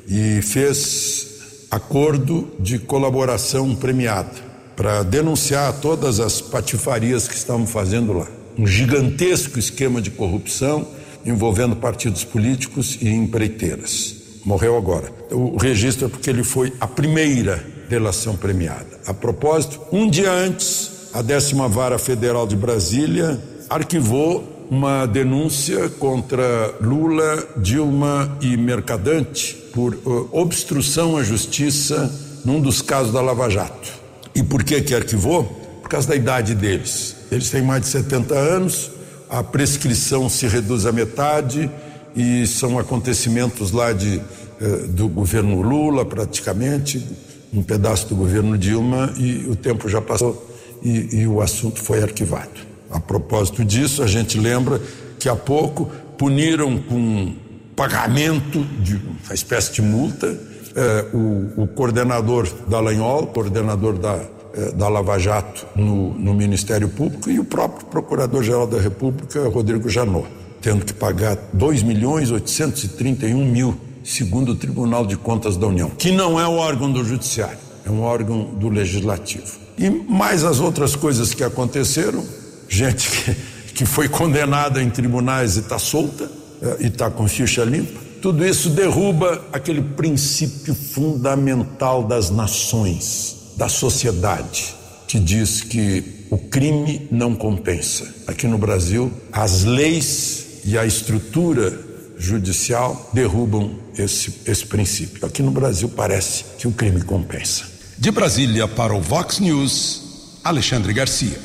e 0.08 0.42
fez 0.42 1.68
acordo 1.70 2.50
de 2.58 2.80
colaboração 2.80 3.76
premiada 3.76 4.34
para 4.74 5.04
denunciar 5.04 5.72
todas 5.74 6.18
as 6.18 6.40
patifarias 6.40 7.28
que 7.28 7.36
estavam 7.36 7.64
fazendo 7.64 8.12
lá. 8.12 8.26
Um 8.58 8.66
gigantesco 8.66 9.56
esquema 9.56 10.02
de 10.02 10.10
corrupção 10.10 10.84
envolvendo 11.24 11.76
partidos 11.76 12.24
políticos 12.24 12.98
e 13.00 13.08
empreiteiras 13.08 14.20
morreu 14.44 14.76
agora. 14.76 15.12
O 15.30 15.56
registro 15.56 16.06
é 16.06 16.08
porque 16.08 16.30
ele 16.30 16.44
foi 16.44 16.72
a 16.80 16.86
primeira 16.86 17.64
delação 17.88 18.36
premiada. 18.36 19.00
A 19.06 19.14
propósito, 19.14 19.80
um 19.92 20.08
dia 20.08 20.30
antes, 20.30 21.10
a 21.12 21.22
décima 21.22 21.68
vara 21.68 21.98
federal 21.98 22.46
de 22.46 22.56
Brasília 22.56 23.40
arquivou 23.68 24.66
uma 24.70 25.04
denúncia 25.06 25.90
contra 25.90 26.74
Lula, 26.80 27.46
Dilma 27.58 28.38
e 28.40 28.56
Mercadante 28.56 29.54
por 29.74 29.94
uh, 29.94 30.28
obstrução 30.32 31.16
à 31.16 31.22
justiça 31.22 32.10
num 32.44 32.60
dos 32.60 32.80
casos 32.80 33.12
da 33.12 33.20
Lava 33.20 33.50
Jato. 33.50 33.92
E 34.34 34.42
por 34.42 34.64
que 34.64 34.80
que 34.80 34.94
arquivou? 34.94 35.44
Por 35.82 35.88
causa 35.88 36.08
da 36.08 36.16
idade 36.16 36.54
deles. 36.54 37.16
Eles 37.30 37.50
têm 37.50 37.62
mais 37.62 37.82
de 37.82 37.88
70 37.88 38.34
anos, 38.34 38.90
a 39.28 39.42
prescrição 39.42 40.28
se 40.28 40.46
reduz 40.46 40.86
à 40.86 40.92
metade 40.92 41.70
e 42.14 42.46
são 42.46 42.78
acontecimentos 42.78 43.72
lá 43.72 43.92
de, 43.92 44.20
eh, 44.60 44.66
do 44.88 45.08
governo 45.08 45.60
Lula, 45.62 46.04
praticamente, 46.04 47.04
um 47.52 47.62
pedaço 47.62 48.08
do 48.08 48.16
governo 48.16 48.56
Dilma, 48.56 49.12
e 49.16 49.46
o 49.48 49.56
tempo 49.56 49.88
já 49.88 50.00
passou 50.00 50.50
e, 50.82 51.20
e 51.20 51.26
o 51.26 51.40
assunto 51.40 51.80
foi 51.80 52.02
arquivado. 52.02 52.60
A 52.90 53.00
propósito 53.00 53.64
disso, 53.64 54.02
a 54.02 54.06
gente 54.06 54.38
lembra 54.38 54.80
que 55.18 55.28
há 55.28 55.36
pouco 55.36 55.90
puniram 56.18 56.78
com 56.78 57.34
pagamento 57.74 58.62
de 58.80 58.96
uma 58.96 59.34
espécie 59.34 59.72
de 59.72 59.82
multa 59.82 60.38
eh, 60.74 61.06
o, 61.12 61.62
o, 61.62 61.66
coordenador 61.66 62.48
da 62.68 62.80
Lanhol, 62.80 63.26
coordenador 63.28 63.98
da, 63.98 64.20
eh, 64.54 64.72
da 64.72 64.88
Lava 64.88 65.18
Jato 65.18 65.66
no, 65.74 66.12
no 66.14 66.34
Ministério 66.34 66.88
Público, 66.88 67.30
e 67.30 67.38
o 67.38 67.44
próprio 67.44 67.86
Procurador-Geral 67.86 68.66
da 68.66 68.80
República, 68.80 69.48
Rodrigo 69.48 69.88
Janot 69.88 70.28
tendo 70.62 70.84
que 70.84 70.94
pagar 70.94 71.36
2 71.52 71.82
milhões 71.82 72.30
831 72.30 73.44
mil, 73.44 73.76
segundo 74.04 74.52
o 74.52 74.54
Tribunal 74.54 75.04
de 75.04 75.16
Contas 75.16 75.56
da 75.56 75.66
União, 75.66 75.90
que 75.90 76.12
não 76.12 76.40
é 76.40 76.46
o 76.46 76.54
órgão 76.54 76.90
do 76.90 77.04
Judiciário, 77.04 77.58
é 77.84 77.90
um 77.90 78.00
órgão 78.00 78.54
do 78.54 78.68
Legislativo. 78.68 79.60
E 79.76 79.90
mais 79.90 80.44
as 80.44 80.60
outras 80.60 80.94
coisas 80.94 81.34
que 81.34 81.42
aconteceram, 81.42 82.24
gente 82.68 83.10
que, 83.10 83.36
que 83.74 83.84
foi 83.84 84.08
condenada 84.08 84.80
em 84.80 84.88
tribunais 84.88 85.56
e 85.56 85.60
está 85.60 85.78
solta, 85.78 86.30
é, 86.62 86.84
e 86.84 86.86
está 86.86 87.10
com 87.10 87.26
ficha 87.26 87.64
limpa, 87.64 88.00
tudo 88.22 88.46
isso 88.46 88.70
derruba 88.70 89.44
aquele 89.52 89.82
princípio 89.82 90.76
fundamental 90.76 92.04
das 92.04 92.30
nações, 92.30 93.52
da 93.56 93.68
sociedade, 93.68 94.76
que 95.08 95.18
diz 95.18 95.60
que 95.60 96.22
o 96.30 96.38
crime 96.38 97.08
não 97.10 97.34
compensa. 97.34 98.06
Aqui 98.28 98.46
no 98.46 98.56
Brasil, 98.56 99.10
as 99.32 99.64
leis 99.64 100.41
e 100.64 100.78
a 100.78 100.86
estrutura 100.86 101.72
judicial 102.18 103.10
derrubam 103.12 103.74
esse, 103.98 104.40
esse 104.46 104.64
princípio. 104.66 105.26
Aqui 105.26 105.42
no 105.42 105.50
Brasil 105.50 105.88
parece 105.88 106.44
que 106.58 106.68
o 106.68 106.72
crime 106.72 107.02
compensa. 107.02 107.64
De 107.98 108.10
Brasília 108.10 108.66
para 108.68 108.94
o 108.94 109.00
Vox 109.00 109.38
News, 109.38 110.38
Alexandre 110.44 110.92
Garcia. 110.92 111.38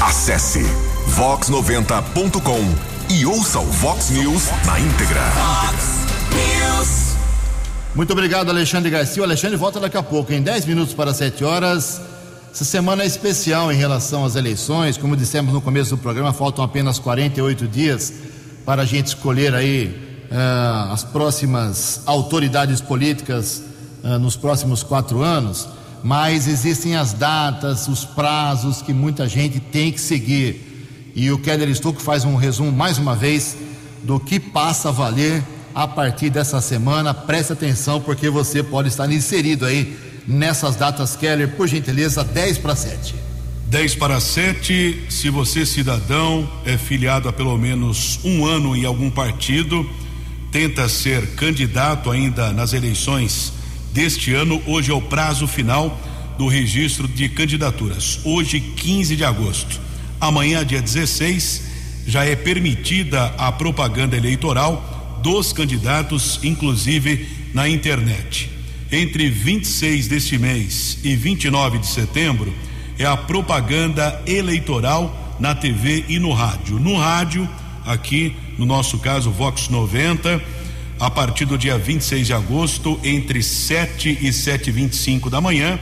Acesse 0.00 0.60
vox90.com 1.16 3.14
e 3.14 3.24
ouça 3.24 3.58
o 3.58 3.64
Vox 3.64 4.10
News 4.10 4.44
na 4.66 4.78
íntegra. 4.78 5.22
News. 6.32 7.16
Muito 7.94 8.12
obrigado, 8.12 8.50
Alexandre 8.50 8.90
Garcia. 8.90 9.22
O 9.22 9.24
Alexandre 9.24 9.56
volta 9.56 9.80
daqui 9.80 9.96
a 9.96 10.02
pouco, 10.02 10.32
em 10.32 10.42
10 10.42 10.66
minutos 10.66 10.92
para 10.94 11.14
7 11.14 11.42
horas. 11.44 12.00
Essa 12.56 12.64
semana 12.64 13.02
é 13.02 13.06
especial 13.06 13.70
em 13.70 13.76
relação 13.76 14.24
às 14.24 14.34
eleições. 14.34 14.96
Como 14.96 15.14
dissemos 15.14 15.52
no 15.52 15.60
começo 15.60 15.90
do 15.90 15.98
programa, 15.98 16.32
faltam 16.32 16.64
apenas 16.64 16.98
48 16.98 17.68
dias 17.68 18.10
para 18.64 18.80
a 18.80 18.84
gente 18.86 19.08
escolher 19.08 19.54
aí 19.54 19.94
uh, 20.30 20.90
as 20.90 21.04
próximas 21.04 22.00
autoridades 22.06 22.80
políticas 22.80 23.62
uh, 24.02 24.18
nos 24.18 24.36
próximos 24.36 24.82
quatro 24.82 25.20
anos. 25.20 25.68
Mas 26.02 26.48
existem 26.48 26.96
as 26.96 27.12
datas, 27.12 27.88
os 27.88 28.06
prazos 28.06 28.80
que 28.80 28.94
muita 28.94 29.28
gente 29.28 29.60
tem 29.60 29.92
que 29.92 30.00
seguir. 30.00 31.12
E 31.14 31.30
o 31.30 31.38
Keller 31.38 31.68
Stuck 31.76 32.00
faz 32.00 32.24
um 32.24 32.36
resumo 32.36 32.72
mais 32.72 32.96
uma 32.96 33.14
vez 33.14 33.54
do 34.02 34.18
que 34.18 34.40
passa 34.40 34.88
a 34.88 34.92
valer 34.92 35.44
a 35.74 35.86
partir 35.86 36.30
dessa 36.30 36.62
semana. 36.62 37.12
Preste 37.12 37.52
atenção, 37.52 38.00
porque 38.00 38.30
você 38.30 38.62
pode 38.62 38.88
estar 38.88 39.12
inserido 39.12 39.66
aí 39.66 40.05
nessas 40.26 40.76
datas, 40.76 41.14
Keller, 41.16 41.48
por 41.50 41.68
gentileza, 41.68 42.24
10 42.24 42.58
para 42.58 42.74
7. 42.74 43.14
10 43.66 43.94
para 43.96 44.20
7, 44.20 45.04
se 45.08 45.28
você, 45.30 45.66
cidadão, 45.66 46.48
é 46.64 46.76
filiado 46.76 47.28
a 47.28 47.32
pelo 47.32 47.56
menos 47.58 48.20
um 48.24 48.44
ano 48.46 48.76
em 48.76 48.84
algum 48.84 49.10
partido, 49.10 49.88
tenta 50.50 50.88
ser 50.88 51.34
candidato 51.34 52.10
ainda 52.10 52.52
nas 52.52 52.72
eleições 52.72 53.52
deste 53.92 54.32
ano, 54.34 54.62
hoje 54.66 54.90
é 54.90 54.94
o 54.94 55.00
prazo 55.00 55.46
final 55.46 55.98
do 56.38 56.46
registro 56.46 57.08
de 57.08 57.28
candidaturas. 57.28 58.20
Hoje, 58.24 58.60
15 58.60 59.16
de 59.16 59.24
agosto. 59.24 59.80
Amanhã, 60.20 60.64
dia 60.64 60.80
16, 60.80 61.62
já 62.06 62.24
é 62.24 62.36
permitida 62.36 63.34
a 63.38 63.50
propaganda 63.50 64.16
eleitoral 64.16 65.18
dos 65.22 65.52
candidatos, 65.52 66.38
inclusive 66.42 67.26
na 67.52 67.68
internet 67.68 68.55
entre 68.90 69.28
26 69.28 70.08
deste 70.08 70.38
mês 70.38 70.98
e 71.02 71.16
29 71.16 71.78
de 71.78 71.86
setembro 71.86 72.52
é 72.98 73.04
a 73.04 73.16
propaganda 73.16 74.22
eleitoral 74.26 75.36
na 75.38 75.54
TV 75.54 76.04
e 76.08 76.18
no 76.18 76.32
rádio. 76.32 76.78
No 76.78 76.96
rádio, 76.96 77.48
aqui 77.84 78.34
no 78.58 78.64
nosso 78.64 78.98
caso 78.98 79.30
Vox 79.30 79.68
90, 79.68 80.42
a 80.98 81.10
partir 81.10 81.44
do 81.44 81.58
dia 81.58 81.76
26 81.76 82.26
de 82.26 82.32
agosto, 82.32 82.98
entre 83.04 83.42
7 83.42 84.18
e 84.20 84.28
7h25 84.28 85.28
da 85.28 85.40
manhã, 85.40 85.78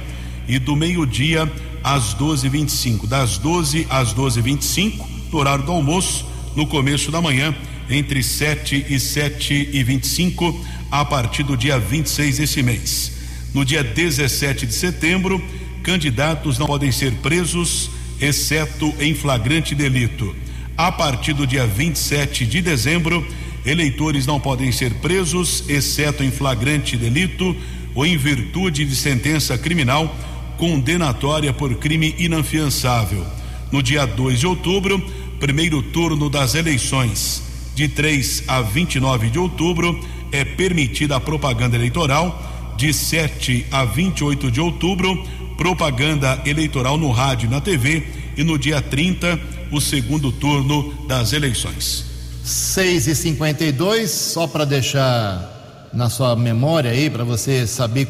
e 0.48 0.58
do 0.58 0.74
meio-dia 0.74 1.50
às 1.82 2.14
12h25. 2.14 3.06
Das 3.06 3.38
12 3.38 3.86
às 3.88 4.12
12h25, 4.12 5.06
no 5.32 5.38
horário 5.38 5.64
do 5.64 5.72
almoço, 5.72 6.26
no 6.56 6.66
começo 6.66 7.10
da 7.10 7.20
manhã, 7.20 7.54
entre 7.94 8.22
7 8.22 8.87
e 8.88 8.98
7 8.98 9.70
e 9.72 9.83
25 9.83 10.64
a 10.90 11.04
partir 11.04 11.42
do 11.42 11.57
dia 11.57 11.78
26 11.78 12.38
desse 12.38 12.62
mês. 12.62 13.12
No 13.54 13.64
dia 13.64 13.85
17 13.85 14.66
de 14.66 14.74
setembro, 14.74 15.42
candidatos 15.83 16.59
não 16.59 16.66
podem 16.66 16.90
ser 16.90 17.12
presos, 17.14 17.90
exceto 18.20 18.92
em 18.98 19.14
flagrante 19.14 19.74
delito. 19.74 20.35
A 20.76 20.90
partir 20.90 21.33
do 21.35 21.46
dia 21.46 21.66
27 21.66 22.44
de 22.46 22.61
dezembro, 22.61 23.24
eleitores 23.64 24.26
não 24.26 24.40
podem 24.40 24.72
ser 24.72 24.94
presos, 24.94 25.64
exceto 25.68 26.24
em 26.24 26.33
flagrante 26.33 26.96
delito 26.96 27.57
ou 27.94 28.04
em 28.04 28.16
virtude 28.16 28.85
de 28.85 28.96
sentença 28.96 29.57
criminal 29.57 30.14
condenatória 30.59 31.52
por 31.52 31.74
crime 31.76 32.14
inafiançável. 32.18 33.24
No 33.70 33.83
dia 33.83 34.04
2 34.04 34.40
de 34.40 34.46
outubro, 34.46 34.98
primeiro 35.38 35.83
turno 35.83 36.28
das 36.28 36.54
eleições. 36.54 37.43
De 37.74 37.88
3 37.88 38.44
a 38.46 38.62
29 38.62 39.30
de 39.30 39.38
outubro 39.38 39.98
é 40.30 40.44
permitida 40.44 41.16
a 41.16 41.20
propaganda 41.20 41.76
eleitoral. 41.76 42.74
De 42.76 42.92
7 42.92 43.66
a 43.70 43.84
28 43.84 44.50
de 44.50 44.60
outubro, 44.60 45.24
propaganda 45.56 46.40
eleitoral 46.44 46.96
no 46.96 47.10
rádio 47.10 47.46
e 47.46 47.50
na 47.50 47.60
TV. 47.60 48.04
E 48.37 48.44
no 48.44 48.58
dia 48.58 48.80
30, 48.80 49.38
o 49.70 49.80
segundo 49.80 50.30
turno 50.30 50.92
das 51.08 51.32
eleições. 51.32 52.04
6 52.44 53.06
e 53.06 53.14
52 53.14 54.10
só 54.10 54.46
para 54.46 54.64
deixar 54.64 55.90
na 55.92 56.10
sua 56.10 56.37
memória 56.37 56.90
aí, 56.90 57.08
para 57.08 57.24
você 57.24 57.66
saber 57.66 58.08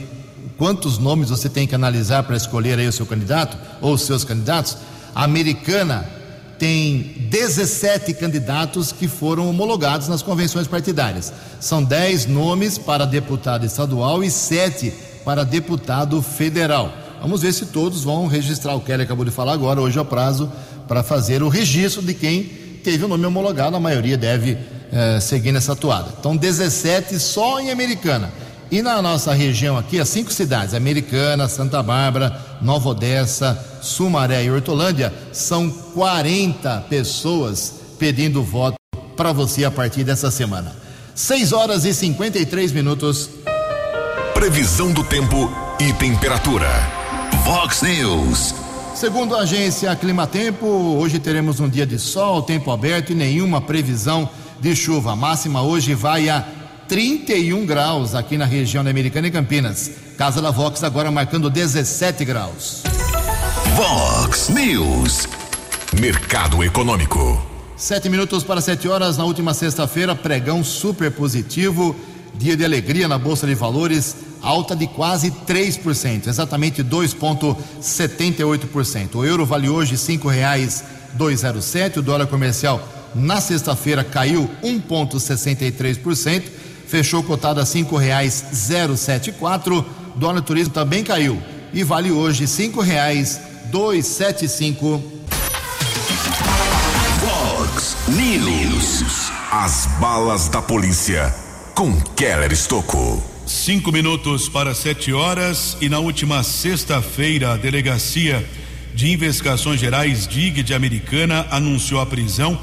quantos 0.56 0.98
nomes 0.98 1.30
você 1.30 1.48
tem 1.48 1.66
que 1.66 1.74
analisar 1.74 2.22
para 2.22 2.36
escolher 2.36 2.78
aí 2.78 2.88
o 2.88 2.92
seu 2.92 3.06
candidato 3.06 3.56
ou 3.80 3.94
os 3.94 4.02
seus 4.02 4.24
candidatos. 4.24 4.76
A 5.14 5.24
americana 5.24 6.06
tem 6.64 7.14
17 7.28 8.14
candidatos 8.14 8.90
que 8.90 9.06
foram 9.06 9.50
homologados 9.50 10.08
nas 10.08 10.22
convenções 10.22 10.66
partidárias. 10.66 11.30
São 11.60 11.84
10 11.84 12.24
nomes 12.24 12.78
para 12.78 13.04
deputado 13.04 13.66
estadual 13.66 14.24
e 14.24 14.30
7 14.30 14.90
para 15.26 15.44
deputado 15.44 16.22
federal. 16.22 16.90
Vamos 17.20 17.42
ver 17.42 17.52
se 17.52 17.66
todos 17.66 18.02
vão 18.02 18.26
registrar. 18.26 18.74
O 18.76 18.80
Kelly 18.80 19.02
acabou 19.02 19.26
de 19.26 19.30
falar 19.30 19.52
agora, 19.52 19.78
hoje 19.78 19.98
é 19.98 20.00
o 20.00 20.06
prazo 20.06 20.50
para 20.88 21.02
fazer 21.02 21.42
o 21.42 21.50
registro 21.50 22.00
de 22.00 22.14
quem 22.14 22.44
teve 22.82 23.04
o 23.04 23.08
nome 23.08 23.26
homologado. 23.26 23.76
A 23.76 23.80
maioria 23.80 24.16
deve 24.16 24.56
eh, 24.90 25.20
seguir 25.20 25.52
nessa 25.52 25.76
toada. 25.76 26.14
Então, 26.18 26.34
17 26.34 27.18
só 27.18 27.60
em 27.60 27.70
Americana. 27.70 28.32
E 28.70 28.80
na 28.80 29.02
nossa 29.02 29.34
região 29.34 29.76
aqui, 29.76 30.00
as 30.00 30.08
cinco 30.08 30.32
cidades, 30.32 30.72
Americana, 30.72 31.46
Santa 31.46 31.82
Bárbara, 31.82 32.40
Nova 32.62 32.88
Odessa, 32.88 33.73
Sumaré 33.84 34.44
e 34.44 34.50
Hortolândia, 34.50 35.12
são 35.32 35.70
40 35.70 36.86
pessoas 36.88 37.74
pedindo 37.98 38.42
voto 38.42 38.76
para 39.16 39.32
você 39.32 39.64
a 39.64 39.70
partir 39.70 40.02
dessa 40.02 40.30
semana. 40.30 40.74
6 41.14 41.52
horas 41.52 41.84
e 41.84 41.94
53 41.94 42.72
minutos. 42.72 43.30
Previsão 44.32 44.92
do 44.92 45.04
tempo 45.04 45.52
e 45.78 45.92
temperatura. 45.92 46.68
Vox 47.44 47.82
News. 47.82 48.54
Segundo 48.94 49.36
a 49.36 49.40
agência 49.40 49.94
Climatempo, 49.96 50.66
hoje 50.66 51.18
teremos 51.18 51.60
um 51.60 51.68
dia 51.68 51.86
de 51.86 51.98
sol, 51.98 52.42
tempo 52.42 52.70
aberto 52.70 53.12
e 53.12 53.14
nenhuma 53.14 53.60
previsão 53.60 54.28
de 54.60 54.74
chuva. 54.74 55.12
A 55.12 55.16
máxima 55.16 55.62
hoje 55.62 55.94
vai 55.94 56.28
a 56.28 56.44
31 56.88 57.66
graus 57.66 58.14
aqui 58.14 58.38
na 58.38 58.44
região 58.44 58.82
da 58.82 58.90
Americana 58.90 59.28
e 59.28 59.30
Campinas. 59.30 59.90
Casa 60.16 60.40
da 60.40 60.50
Vox 60.50 60.82
agora 60.82 61.10
marcando 61.10 61.50
17 61.50 62.24
graus. 62.24 62.93
Vox 63.74 64.48
News. 64.50 65.26
Mercado 66.00 66.62
Econômico. 66.62 67.44
Sete 67.76 68.08
minutos 68.08 68.44
para 68.44 68.60
sete 68.60 68.86
horas. 68.86 69.16
Na 69.16 69.24
última 69.24 69.52
sexta-feira, 69.52 70.14
pregão 70.14 70.62
super 70.62 71.10
positivo. 71.10 71.96
Dia 72.34 72.56
de 72.56 72.64
alegria 72.64 73.08
na 73.08 73.18
Bolsa 73.18 73.48
de 73.48 73.54
Valores, 73.56 74.14
alta 74.40 74.76
de 74.76 74.86
quase 74.86 75.32
3%, 75.32 76.28
exatamente 76.28 76.84
2,78%. 76.84 79.16
O 79.16 79.24
euro 79.24 79.44
vale 79.44 79.68
hoje 79.68 79.98
cinco 79.98 80.28
reais 80.28 80.84
207. 81.14 81.98
O 81.98 82.02
dólar 82.02 82.28
comercial 82.28 82.80
na 83.12 83.40
sexta-feira 83.40 84.04
caiu 84.04 84.48
1,63% 84.62 86.44
fechou 86.86 87.24
cotado 87.24 87.60
a 87.60 87.66
cinco 87.66 87.96
reais 87.96 88.44
zero 88.54 88.96
sete 88.96 89.32
quatro. 89.32 89.84
Dólar 90.14 90.42
turismo 90.42 90.72
também 90.72 91.02
caiu 91.02 91.42
e 91.72 91.82
vale 91.82 92.12
hoje 92.12 92.46
cinco 92.46 92.80
reais 92.80 93.40
dois 93.74 94.06
sete 94.06 94.46
cinco. 94.46 95.02
Fox 97.18 97.96
News. 98.06 99.32
As 99.50 99.86
balas 99.98 100.48
da 100.48 100.62
polícia 100.62 101.34
com 101.74 102.00
Keller 102.14 102.52
Estocou. 102.52 103.20
Cinco 103.44 103.90
minutos 103.90 104.48
para 104.48 104.76
sete 104.76 105.12
horas 105.12 105.76
e 105.80 105.88
na 105.88 105.98
última 105.98 106.44
sexta-feira 106.44 107.52
a 107.52 107.56
delegacia 107.56 108.48
de 108.94 109.10
investigações 109.10 109.80
gerais 109.80 110.28
DIG 110.28 110.62
de 110.62 110.72
Americana 110.72 111.44
anunciou 111.50 112.00
a 112.00 112.06
prisão 112.06 112.56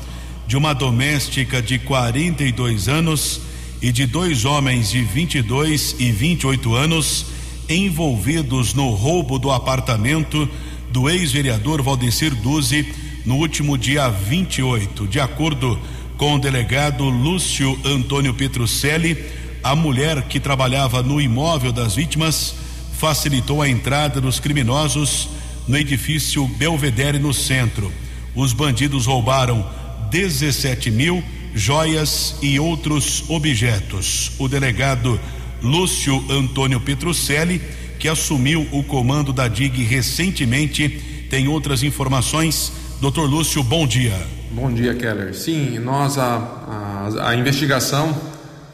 de 0.47 0.56
uma 0.56 0.71
doméstica 0.71 1.62
de 1.62 1.78
42 1.78 2.88
anos 2.88 3.41
e 3.82 3.91
de 3.91 4.06
dois 4.06 4.45
homens 4.45 4.89
de 4.89 5.04
22 5.04 5.97
e 6.00 6.10
28 6.10 6.74
anos 6.74 7.26
envolvidos 7.67 8.74
no 8.74 8.91
roubo 8.91 9.38
do 9.38 9.52
apartamento 9.52 10.50
do 10.92 11.10
ex-vereador 11.10 11.82
Valdecir 11.82 12.36
Duzi 12.36 12.94
no 13.26 13.36
último 13.36 13.78
dia 13.78 14.10
28. 14.10 15.08
De 15.08 15.20
acordo 15.20 15.80
com 16.18 16.36
o 16.36 16.40
delegado 16.40 17.04
Lúcio 17.06 17.80
Antônio 17.86 18.34
Petrucelli, 18.34 19.18
a 19.64 19.76
mulher 19.76 20.24
que 20.24 20.40
trabalhava 20.40 21.02
no 21.02 21.22
imóvel 21.22 21.72
das 21.72 21.96
vítimas 21.96 22.56
facilitou 22.94 23.62
a 23.62 23.70
entrada 23.70 24.20
dos 24.20 24.40
criminosos 24.40 25.30
no 25.68 25.78
edifício 25.78 26.48
Belvedere 26.48 27.18
no 27.20 27.34
centro. 27.34 27.92
Os 28.36 28.54
bandidos 28.54 29.06
roubaram 29.06 29.66
17 30.10 30.92
mil 30.92 31.24
joias 31.54 32.36
e 32.42 32.60
outros 32.60 33.24
objetos. 33.30 34.32
O 34.40 34.48
delegado 34.48 35.20
Lúcio 35.62 36.24
Antônio 36.30 36.80
Petrucelli, 36.80 37.62
que 38.02 38.10
assumiu 38.10 38.68
o 38.72 38.84
comando 38.84 39.32
da 39.32 39.48
DIG 39.48 39.84
recentemente, 39.84 40.90
tem 41.30 41.48
outras 41.48 41.84
informações. 41.84 42.74
Doutor 43.00 43.30
Lúcio, 43.30 43.62
bom 43.62 43.86
dia. 43.86 44.20
Bom 44.50 44.74
dia, 44.74 44.96
Keller. 44.96 45.36
Sim, 45.36 45.78
nós, 45.78 46.18
a, 46.18 47.10
a, 47.16 47.30
a 47.30 47.36
investigação 47.36 48.20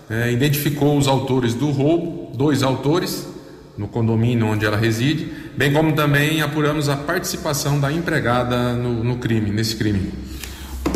é, 0.09 0.31
identificou 0.31 0.97
os 0.97 1.09
autores 1.09 1.53
do 1.53 1.71
roubo, 1.71 2.31
dois 2.37 2.63
autores, 2.63 3.27
no 3.77 3.89
condomínio 3.89 4.47
onde 4.47 4.65
ela 4.65 4.77
reside, 4.77 5.27
bem 5.57 5.73
como 5.73 5.91
também 5.91 6.41
apuramos 6.41 6.87
a 6.87 6.95
participação 6.95 7.81
da 7.81 7.91
empregada 7.91 8.71
no, 8.75 9.03
no 9.03 9.17
crime, 9.17 9.51
nesse 9.51 9.75
crime. 9.75 10.09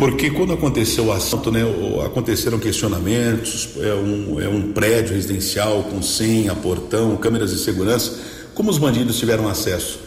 Porque 0.02 0.30
quando 0.30 0.52
aconteceu 0.52 1.06
o 1.06 1.12
assalto, 1.12 1.52
né, 1.52 1.60
aconteceram 2.04 2.58
questionamentos, 2.58 3.68
é 3.80 3.94
um, 3.94 4.40
é 4.40 4.48
um 4.48 4.72
prédio 4.72 5.14
residencial 5.14 5.84
com 5.84 6.02
senha, 6.02 6.56
portão, 6.56 7.16
câmeras 7.16 7.52
de 7.52 7.58
segurança. 7.58 8.18
Como 8.52 8.68
os 8.68 8.78
bandidos 8.78 9.16
tiveram 9.16 9.48
acesso? 9.48 10.00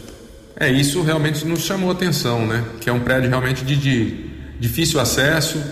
É, 0.58 0.70
isso 0.70 1.02
realmente 1.02 1.48
nos 1.48 1.62
chamou 1.62 1.90
a 1.92 1.94
atenção, 1.94 2.46
né? 2.46 2.66
Que 2.82 2.90
é 2.90 2.94
um 2.94 3.00
prédio 3.00 3.30
realmente 3.30 3.64
de, 3.64 3.78
de 3.78 4.26
difícil 4.60 5.00
acesso, 5.00 5.64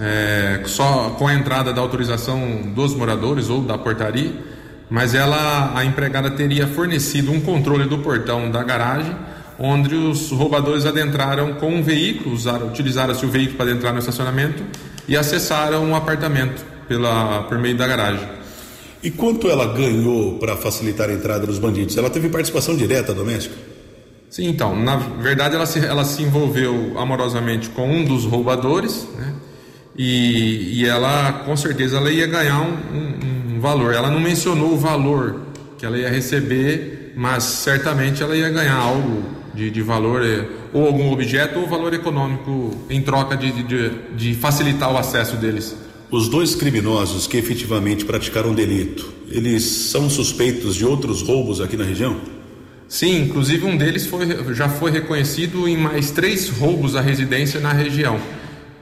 é, 0.00 0.62
só 0.64 1.10
com 1.18 1.28
a 1.28 1.34
entrada 1.34 1.70
da 1.70 1.82
autorização 1.82 2.72
dos 2.74 2.94
moradores 2.94 3.50
ou 3.50 3.60
da 3.60 3.76
portaria, 3.76 4.32
mas 4.88 5.14
ela, 5.14 5.78
a 5.78 5.84
empregada 5.84 6.30
teria 6.30 6.66
fornecido 6.66 7.30
um 7.30 7.42
controle 7.42 7.84
do 7.86 7.98
portão 7.98 8.50
da 8.50 8.62
garagem 8.62 9.14
onde 9.58 9.94
os 9.94 10.30
roubadores 10.30 10.84
adentraram 10.84 11.54
com 11.54 11.74
um 11.74 11.82
veículo, 11.82 12.34
usaram, 12.34 12.68
utilizaram-se 12.68 13.24
o 13.24 13.28
veículo 13.28 13.56
para 13.56 13.70
entrar 13.70 13.92
no 13.92 13.98
estacionamento 13.98 14.62
e 15.08 15.16
acessaram 15.16 15.84
um 15.84 15.94
apartamento 15.94 16.64
pela, 16.88 17.44
por 17.44 17.58
meio 17.58 17.76
da 17.76 17.86
garagem. 17.86 18.28
E 19.02 19.10
quanto 19.10 19.48
ela 19.48 19.66
ganhou 19.72 20.38
para 20.38 20.56
facilitar 20.56 21.08
a 21.08 21.12
entrada 21.12 21.46
dos 21.46 21.58
bandidos? 21.58 21.96
Ela 21.96 22.10
teve 22.10 22.28
participação 22.28 22.76
direta 22.76 23.14
doméstica? 23.14 23.54
Sim, 24.28 24.48
então, 24.48 24.74
na 24.76 24.96
verdade 24.96 25.54
ela 25.54 25.66
se, 25.66 25.78
ela 25.78 26.04
se 26.04 26.22
envolveu 26.22 26.98
amorosamente 26.98 27.68
com 27.70 27.88
um 27.88 28.04
dos 28.04 28.24
roubadores, 28.24 29.06
né? 29.16 29.34
E, 29.98 30.80
e 30.80 30.86
ela, 30.86 31.44
com 31.46 31.56
certeza, 31.56 31.96
ela 31.96 32.10
ia 32.10 32.26
ganhar 32.26 32.60
um, 32.60 32.74
um, 32.94 33.56
um 33.56 33.60
valor. 33.60 33.94
Ela 33.94 34.10
não 34.10 34.20
mencionou 34.20 34.74
o 34.74 34.76
valor 34.76 35.40
que 35.78 35.86
ela 35.86 35.96
ia 35.96 36.10
receber, 36.10 37.14
mas 37.16 37.44
certamente 37.44 38.22
ela 38.22 38.36
ia 38.36 38.50
ganhar 38.50 38.76
algo 38.76 39.24
de, 39.56 39.70
de 39.70 39.82
valor, 39.82 40.22
é, 40.22 40.46
ou 40.72 40.86
algum 40.86 41.10
objeto, 41.10 41.58
ou 41.58 41.66
valor 41.66 41.94
econômico 41.94 42.76
em 42.90 43.00
troca 43.00 43.36
de, 43.36 43.50
de, 43.62 43.90
de 44.14 44.34
facilitar 44.34 44.92
o 44.92 44.98
acesso 44.98 45.36
deles. 45.36 45.74
Os 46.10 46.28
dois 46.28 46.54
criminosos 46.54 47.26
que 47.26 47.36
efetivamente 47.36 48.04
praticaram 48.04 48.54
delito, 48.54 49.12
eles 49.28 49.64
são 49.64 50.08
suspeitos 50.08 50.76
de 50.76 50.84
outros 50.84 51.22
roubos 51.22 51.60
aqui 51.60 51.76
na 51.76 51.84
região? 51.84 52.20
Sim, 52.88 53.22
inclusive 53.22 53.64
um 53.64 53.76
deles 53.76 54.06
foi, 54.06 54.54
já 54.54 54.68
foi 54.68 54.92
reconhecido 54.92 55.66
em 55.66 55.76
mais 55.76 56.12
três 56.12 56.48
roubos 56.48 56.94
à 56.94 57.00
residência 57.00 57.58
na 57.58 57.72
região. 57.72 58.20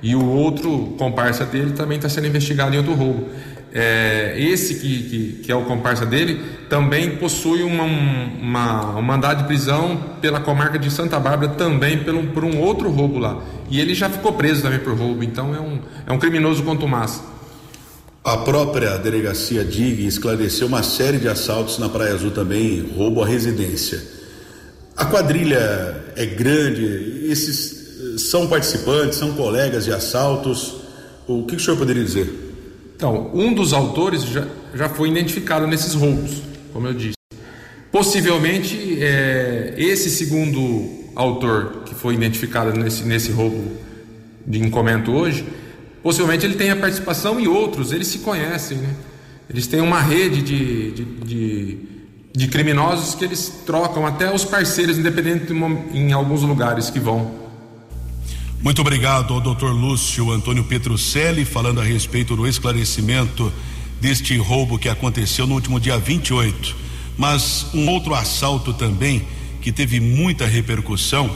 E 0.03 0.15
o 0.15 0.23
outro 0.27 0.95
comparsa 0.99 1.47
dele 1.47 1.73
também 1.73 1.97
está 1.97 2.11
sendo 2.11 2.27
investigado 2.27 2.75
em 2.75 2.79
outro 2.79 2.93
roubo. 2.93 3.31
É, 3.77 4.37
esse 4.39 4.77
que, 4.77 5.03
que, 5.03 5.33
que, 5.43 5.51
é 5.51 5.57
o 5.57 5.65
comparsa 5.65 6.07
dele 6.07 6.41
também 6.71 7.17
possui 7.17 7.65
uma, 7.65 7.83
uma, 7.83 8.97
um 8.97 9.03
mandado 9.03 9.39
de 9.39 9.49
prisão 9.49 10.01
pela 10.21 10.39
comarca 10.39 10.79
de 10.79 10.89
Santa 10.93 11.19
Bárbara 11.19 11.55
também 11.55 11.99
pelo, 12.05 12.23
por 12.29 12.45
um 12.45 12.61
outro 12.61 12.89
roubo 12.89 13.19
lá. 13.19 13.43
E 13.69 13.81
ele 13.81 13.93
já 13.93 14.09
ficou 14.09 14.33
preso 14.35 14.63
também 14.63 14.79
por 14.79 14.97
roubo, 14.97 15.25
então 15.25 15.53
é 15.53 15.59
um, 15.59 15.81
é 16.07 16.13
um 16.13 16.19
criminoso 16.21 16.63
contumaz. 16.63 17.21
A 18.23 18.37
própria 18.37 18.97
delegacia 18.97 19.65
DIG 19.65 20.07
esclareceu 20.07 20.69
uma 20.69 20.85
série 20.85 21.19
de 21.19 21.29
assaltos 21.29 21.77
na 21.77 21.89
Praia 21.89 22.15
Azul 22.15 22.31
também, 22.31 22.93
roubo 22.97 23.25
à 23.25 23.27
residência. 23.27 24.01
A 24.97 25.05
quadrilha 25.05 26.05
é 26.15 26.25
grande, 26.25 27.27
esses 27.29 28.15
eh, 28.15 28.19
são 28.19 28.47
participantes, 28.47 29.19
são 29.19 29.33
colegas 29.33 29.85
de 29.85 29.93
assaltos? 29.93 30.77
O 31.27 31.43
que 31.43 31.57
o 31.57 31.61
senhor 31.61 31.77
poderia 31.77 32.05
dizer? 32.05 32.44
Então, 32.97 33.31
um 33.35 33.53
dos 33.53 33.73
autores 33.73 34.25
já, 34.25 34.47
já 34.75 34.89
foi 34.89 35.09
identificado 35.09 35.67
nesses 35.67 35.95
roubos, 35.95 36.43
como 36.73 36.87
eu 36.87 36.95
disse. 36.95 37.15
Possivelmente, 37.91 38.99
é, 39.01 39.75
esse 39.77 40.11
segundo 40.11 41.05
autor 41.15 41.83
que 41.85 41.95
foi 41.95 42.15
identificado 42.15 42.73
nesse, 42.73 43.05
nesse 43.05 43.31
roubo 43.31 43.73
de 44.47 44.61
encomendo 44.61 45.13
hoje, 45.13 45.47
possivelmente 46.03 46.45
ele 46.45 46.55
tenha 46.55 46.77
participação 46.77 47.41
e 47.41 47.49
outros, 47.49 47.93
eles 47.93 48.09
se 48.09 48.19
conhecem, 48.19 48.79
né? 48.79 48.95
Eles 49.49 49.67
têm 49.67 49.81
uma 49.81 50.01
rede 50.01 50.43
de, 50.43 50.91
de, 50.93 51.05
de, 51.05 51.79
de 52.35 52.49
criminosos 52.49 53.15
que 53.15 53.25
eles 53.25 53.61
trocam 53.67 54.07
até 54.07 54.33
os 54.33 54.45
parceiros, 54.45 54.99
independente 54.99 55.53
em 55.93 56.13
alguns 56.13 56.43
lugares 56.43 56.91
que 56.91 56.99
vão. 56.99 57.44
Muito 58.65 58.81
obrigado 58.81 59.35
ao 59.35 59.43
Dr. 59.43 59.73
Lúcio 59.73 60.31
Antônio 60.31 60.65
Petrucelli, 60.65 61.45
falando 61.45 61.83
a 61.83 61.85
respeito 61.85 62.35
do 62.35 62.47
esclarecimento 62.47 63.53
deste 64.01 64.39
roubo 64.39 64.79
que 64.79 64.89
aconteceu 64.89 65.47
no 65.47 65.53
último 65.53 65.79
dia 65.79 65.99
28. 65.99 66.75
Mas 67.19 67.67
um 67.75 67.87
outro 67.91 68.15
assalto 68.15 68.73
também 68.73 69.23
que 69.61 69.71
teve 69.71 70.01
muita 70.01 70.47
repercussão 70.47 71.31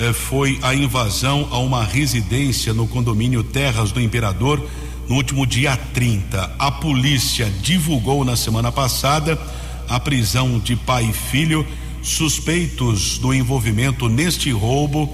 eh, 0.00 0.12
foi 0.12 0.58
a 0.62 0.74
invasão 0.74 1.46
a 1.52 1.58
uma 1.58 1.84
residência 1.84 2.74
no 2.74 2.88
condomínio 2.88 3.44
Terras 3.44 3.92
do 3.92 4.00
Imperador 4.00 4.60
no 5.08 5.14
último 5.14 5.46
dia 5.46 5.76
30. 5.76 6.56
A 6.58 6.72
polícia 6.72 7.48
divulgou 7.62 8.24
na 8.24 8.34
semana 8.34 8.72
passada 8.72 9.40
a 9.88 10.00
prisão 10.00 10.58
de 10.58 10.74
pai 10.74 11.08
e 11.08 11.12
filho 11.12 11.64
suspeitos 12.02 13.16
do 13.18 13.32
envolvimento 13.32 14.08
neste 14.08 14.50
roubo 14.50 15.08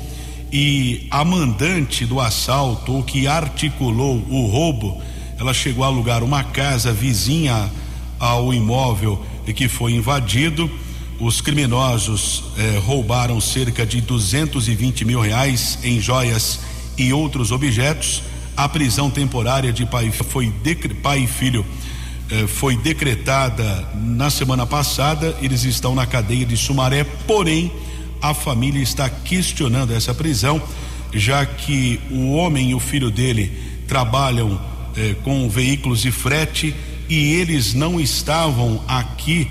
e 0.53 1.07
a 1.11 1.25
mandante 1.25 2.05
do 2.05 2.21
assalto, 2.21 2.93
ou 2.93 3.03
que 3.03 3.27
articulou 3.27 4.17
o 4.29 4.47
roubo, 4.47 5.01
ela 5.39 5.55
chegou 5.55 5.85
a 5.85 5.87
alugar 5.87 6.23
uma 6.23 6.43
casa 6.43 6.93
vizinha 6.93 7.71
ao 8.19 8.53
imóvel 8.53 9.25
que 9.55 9.69
foi 9.69 9.93
invadido. 9.93 10.71
Os 11.19 11.41
criminosos 11.41 12.45
eh, 12.57 12.81
roubaram 12.85 13.41
cerca 13.41 13.85
de 13.85 14.01
220 14.01 15.05
mil 15.05 15.21
reais 15.21 15.79
em 15.83 16.01
joias 16.01 16.61
e 16.97 17.13
outros 17.13 17.53
objetos. 17.53 18.23
A 18.57 18.69
prisão 18.69 19.11
temporária 19.11 19.73
de 19.73 19.87
pai, 19.87 20.11
foi 20.11 20.53
pai 21.03 21.21
e 21.21 21.27
filho 21.27 21.65
eh, 22.31 22.47
foi 22.47 22.77
decretada 22.77 23.89
na 23.95 24.31
semana 24.31 24.67
passada. 24.67 25.37
Eles 25.43 25.65
estão 25.65 25.95
na 25.95 26.07
cadeia 26.07 26.47
de 26.47 26.57
Sumaré, 26.57 27.05
porém 27.05 27.71
a 28.21 28.35
família 28.35 28.83
está 28.83 29.09
questionando 29.09 29.95
essa 29.95 30.15
prisão, 30.15 30.63
já 31.13 31.45
que 31.45 32.01
o 32.11 32.33
homem 32.33 32.71
e 32.71 32.75
o 32.75 32.81
filho 32.81 33.11
dele 33.11 33.53
trabalham 33.89 34.61
eh, 34.97 35.17
com 35.25 35.49
veículos 35.49 36.03
de 36.03 36.11
frete 36.11 36.75
e 37.09 37.35
eles 37.35 37.75
não 37.75 38.01
estavam 38.01 38.83
aqui 38.87 39.49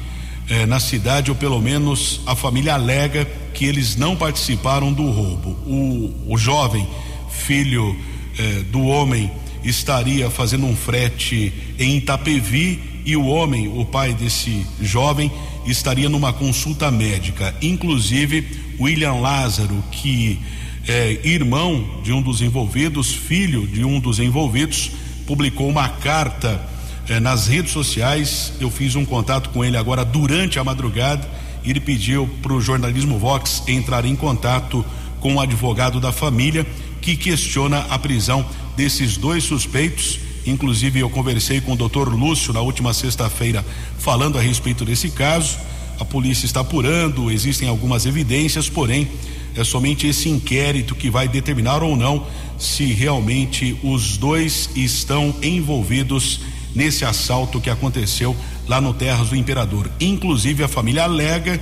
eh, 0.50 0.66
na 0.66 0.80
cidade, 0.80 1.30
ou 1.30 1.36
pelo 1.36 1.60
menos 1.60 2.22
a 2.26 2.36
família 2.36 2.74
alega 2.74 3.28
que 3.54 3.66
eles 3.66 3.96
não 3.96 4.16
participaram 4.16 4.94
do 4.94 5.10
roubo. 5.10 5.50
O, 5.66 6.34
o 6.34 6.38
jovem 6.38 6.88
filho 7.30 7.96
eh, 8.38 8.64
do 8.72 8.82
homem 8.84 9.32
estaria 9.64 10.30
fazendo 10.30 10.66
um 10.66 10.76
frete 10.76 11.54
em 11.78 11.98
Itapevi 11.98 12.80
e 13.06 13.16
o 13.16 13.26
homem, 13.26 13.68
o 13.68 13.86
pai 13.86 14.14
desse 14.14 14.66
jovem, 14.82 15.32
estaria 15.72 16.10
numa 16.10 16.34
consulta 16.34 16.90
médica. 16.92 17.56
Inclusive, 17.62 18.46
William 18.80 19.16
Lázaro, 19.16 19.84
que 19.92 20.40
é 20.88 21.20
irmão 21.24 22.02
de 22.04 22.12
um 22.12 22.22
dos 22.22 22.42
envolvidos, 22.42 23.14
filho 23.14 23.68
de 23.68 23.84
um 23.84 24.00
dos 24.00 24.20
envolvidos, 24.20 24.92
publicou 25.28 25.70
uma 25.70 25.88
carta 25.88 26.60
é, 27.08 27.20
nas 27.20 27.48
redes 27.48 27.72
sociais. 27.72 28.54
Eu 28.60 28.72
fiz 28.72 28.96
um 28.96 29.06
contato 29.06 29.50
com 29.50 29.64
ele 29.64 29.78
agora 29.78 30.04
durante 30.06 30.58
a 30.58 30.64
madrugada. 30.64 31.28
E 31.64 31.70
ele 31.70 31.80
pediu 31.80 32.28
para 32.42 32.54
o 32.54 32.62
jornalismo 32.62 33.20
Vox 33.20 33.64
entrar 33.68 34.06
em 34.06 34.16
contato 34.16 34.86
com 35.20 35.36
o 35.36 35.42
advogado 35.42 36.00
da 36.00 36.12
família 36.12 36.66
que 37.02 37.16
questiona 37.16 37.80
a 37.90 38.00
prisão 38.00 38.46
desses 38.78 39.18
dois 39.18 39.44
suspeitos. 39.44 40.20
Inclusive, 40.50 41.00
eu 41.00 41.10
conversei 41.10 41.62
com 41.62 41.74
o 41.74 41.76
doutor 41.76 42.14
Lúcio 42.14 42.52
na 42.54 42.62
última 42.62 42.94
sexta-feira 42.94 43.66
falando 43.98 44.38
a 44.38 44.42
respeito 44.42 44.84
desse 44.84 45.10
caso. 45.10 45.58
A 46.00 46.06
polícia 46.06 46.46
está 46.46 46.62
apurando, 46.62 47.30
existem 47.30 47.68
algumas 47.68 48.06
evidências, 48.06 48.70
porém, 48.70 49.08
é 49.56 49.64
somente 49.64 50.08
esse 50.08 50.30
inquérito 50.30 50.96
que 50.96 51.10
vai 51.10 51.28
determinar 51.28 51.84
ou 51.84 51.96
não 51.96 52.26
se 52.58 52.86
realmente 52.86 53.78
os 53.84 54.18
dois 54.18 54.70
estão 54.76 55.36
envolvidos 55.42 56.42
nesse 56.74 57.04
assalto 57.04 57.60
que 57.60 57.70
aconteceu 57.70 58.36
lá 58.68 58.80
no 58.80 58.94
Terras 58.94 59.30
do 59.30 59.36
Imperador. 59.36 59.90
Inclusive, 60.00 60.64
a 60.64 60.68
família 60.68 61.04
alega 61.04 61.60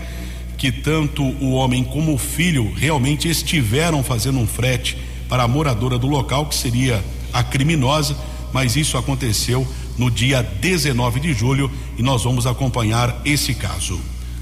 que 0.57 0.71
tanto 0.71 1.23
o 1.23 1.51
homem 1.51 1.83
como 1.83 2.13
o 2.13 2.17
filho 2.17 2.73
realmente 2.75 3.29
estiveram 3.29 4.03
fazendo 4.03 4.39
um 4.39 4.47
frete 4.47 4.97
para 5.29 5.43
a 5.43 5.47
moradora 5.47 5.97
do 5.97 6.07
local, 6.07 6.47
que 6.47 6.55
seria 6.55 7.03
a 7.31 7.43
criminosa, 7.43 8.17
mas 8.57 8.75
isso 8.75 8.97
aconteceu 8.97 9.67
no 9.99 10.09
dia 10.09 10.41
19 10.41 11.19
de 11.19 11.31
julho 11.31 11.69
e 11.95 12.01
nós 12.01 12.23
vamos 12.23 12.47
acompanhar 12.47 13.21
esse 13.23 13.53
caso. 13.53 14.01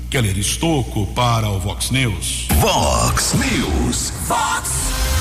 Keller 0.10 0.38
Estocco 0.38 1.06
para 1.08 1.50
o 1.50 1.60
Vox 1.60 1.92
News. 1.92 2.48
Vox 2.62 3.34
News. 3.34 4.14
Vox 4.26 4.72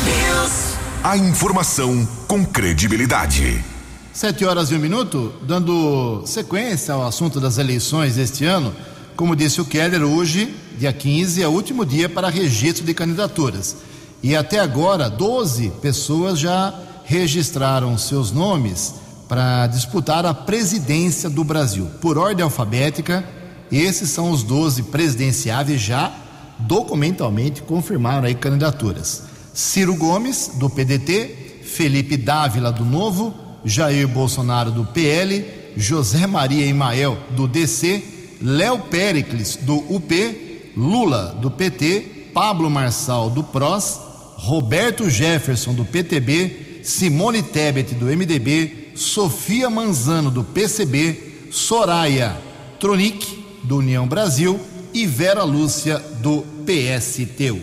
News. 0.05 0.77
A 1.03 1.17
informação 1.17 2.09
com 2.29 2.47
credibilidade. 2.47 3.65
Sete 4.13 4.45
horas 4.45 4.71
e 4.71 4.77
um 4.77 4.79
minuto, 4.79 5.33
dando 5.43 6.23
sequência 6.25 6.95
ao 6.95 7.05
assunto 7.05 7.41
das 7.41 7.59
eleições 7.59 8.15
deste 8.15 8.45
ano. 8.45 8.73
Como 9.17 9.35
disse 9.35 9.61
o 9.61 9.65
Keller, 9.65 10.05
hoje, 10.05 10.55
dia 10.79 10.93
15, 10.93 11.43
é 11.43 11.49
o 11.49 11.51
último 11.51 11.85
dia 11.85 12.09
para 12.09 12.29
registro 12.29 12.85
de 12.85 12.95
candidaturas. 12.95 13.77
E 14.23 14.37
até 14.37 14.61
agora, 14.61 15.11
12 15.11 15.73
pessoas 15.83 16.39
já 16.39 16.73
registraram 17.05 17.97
seus 17.99 18.33
nomes 18.33 18.95
para 19.29 19.67
disputar 19.67 20.25
a 20.27 20.35
presidência 20.35 21.31
do 21.31 21.45
Brasil. 21.45 21.91
Por 22.01 22.19
ordem 22.19 22.43
alfabética, 22.45 23.25
esses 23.71 24.11
são 24.11 24.31
os 24.31 24.43
12 24.43 24.85
presidenciáveis 24.85 25.81
já 25.81 26.13
documentalmente 26.59 27.63
confirmaram 27.63 28.27
aí 28.27 28.35
candidaturas. 28.35 29.25
Ciro 29.53 29.95
Gomes, 29.97 30.53
do 30.55 30.69
PDT, 30.69 31.63
Felipe 31.65 32.17
Dávila, 32.17 32.73
do 32.73 32.85
Novo, 32.85 33.35
Jair 33.65 34.07
Bolsonaro, 34.07 34.71
do 34.71 34.85
PL, 34.85 35.45
José 35.77 36.27
Maria 36.27 36.67
Imael, 36.67 37.19
do 37.31 37.49
DC, 37.49 38.03
Léo 38.41 38.79
Pericles, 38.79 39.57
do 39.57 39.77
UP, 39.93 40.73
Lula, 40.77 41.37
do 41.41 41.51
PT, 41.51 42.31
Pablo 42.35 42.69
Marçal, 42.69 43.31
do 43.31 43.43
PROS, 43.43 44.01
Roberto 44.37 45.09
Jefferson, 45.09 45.73
do 45.73 45.85
PTB, 45.85 46.64
Simone 46.85 47.43
Tebet, 47.43 47.95
do 47.95 48.05
MDB, 48.07 48.93
Sofia 48.95 49.71
Manzano, 49.71 50.31
do 50.31 50.45
PCB, 50.45 51.49
Soraya 51.51 52.37
Tronic, 52.79 53.45
do 53.63 53.79
União 53.79 54.07
Brasil 54.07 54.61
e 54.93 55.07
Vera 55.07 55.43
Lúcia, 55.43 55.99
do 56.21 56.45
PSTU. 56.67 57.61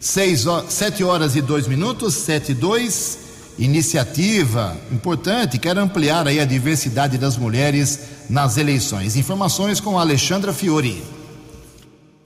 Seis, 0.00 0.44
sete 0.68 1.04
horas 1.04 1.36
e 1.36 1.40
dois 1.40 1.68
minutos, 1.68 2.14
sete 2.14 2.52
e 2.52 2.54
dois. 2.54 3.18
Iniciativa 3.58 4.76
importante, 4.92 5.58
quer 5.58 5.76
ampliar 5.78 6.26
aí 6.28 6.38
a 6.38 6.44
diversidade 6.44 7.18
das 7.18 7.36
mulheres 7.36 8.00
nas 8.28 8.56
eleições. 8.56 9.16
Informações 9.16 9.80
com 9.80 9.98
Alexandra 9.98 10.52
Fiori. 10.52 11.17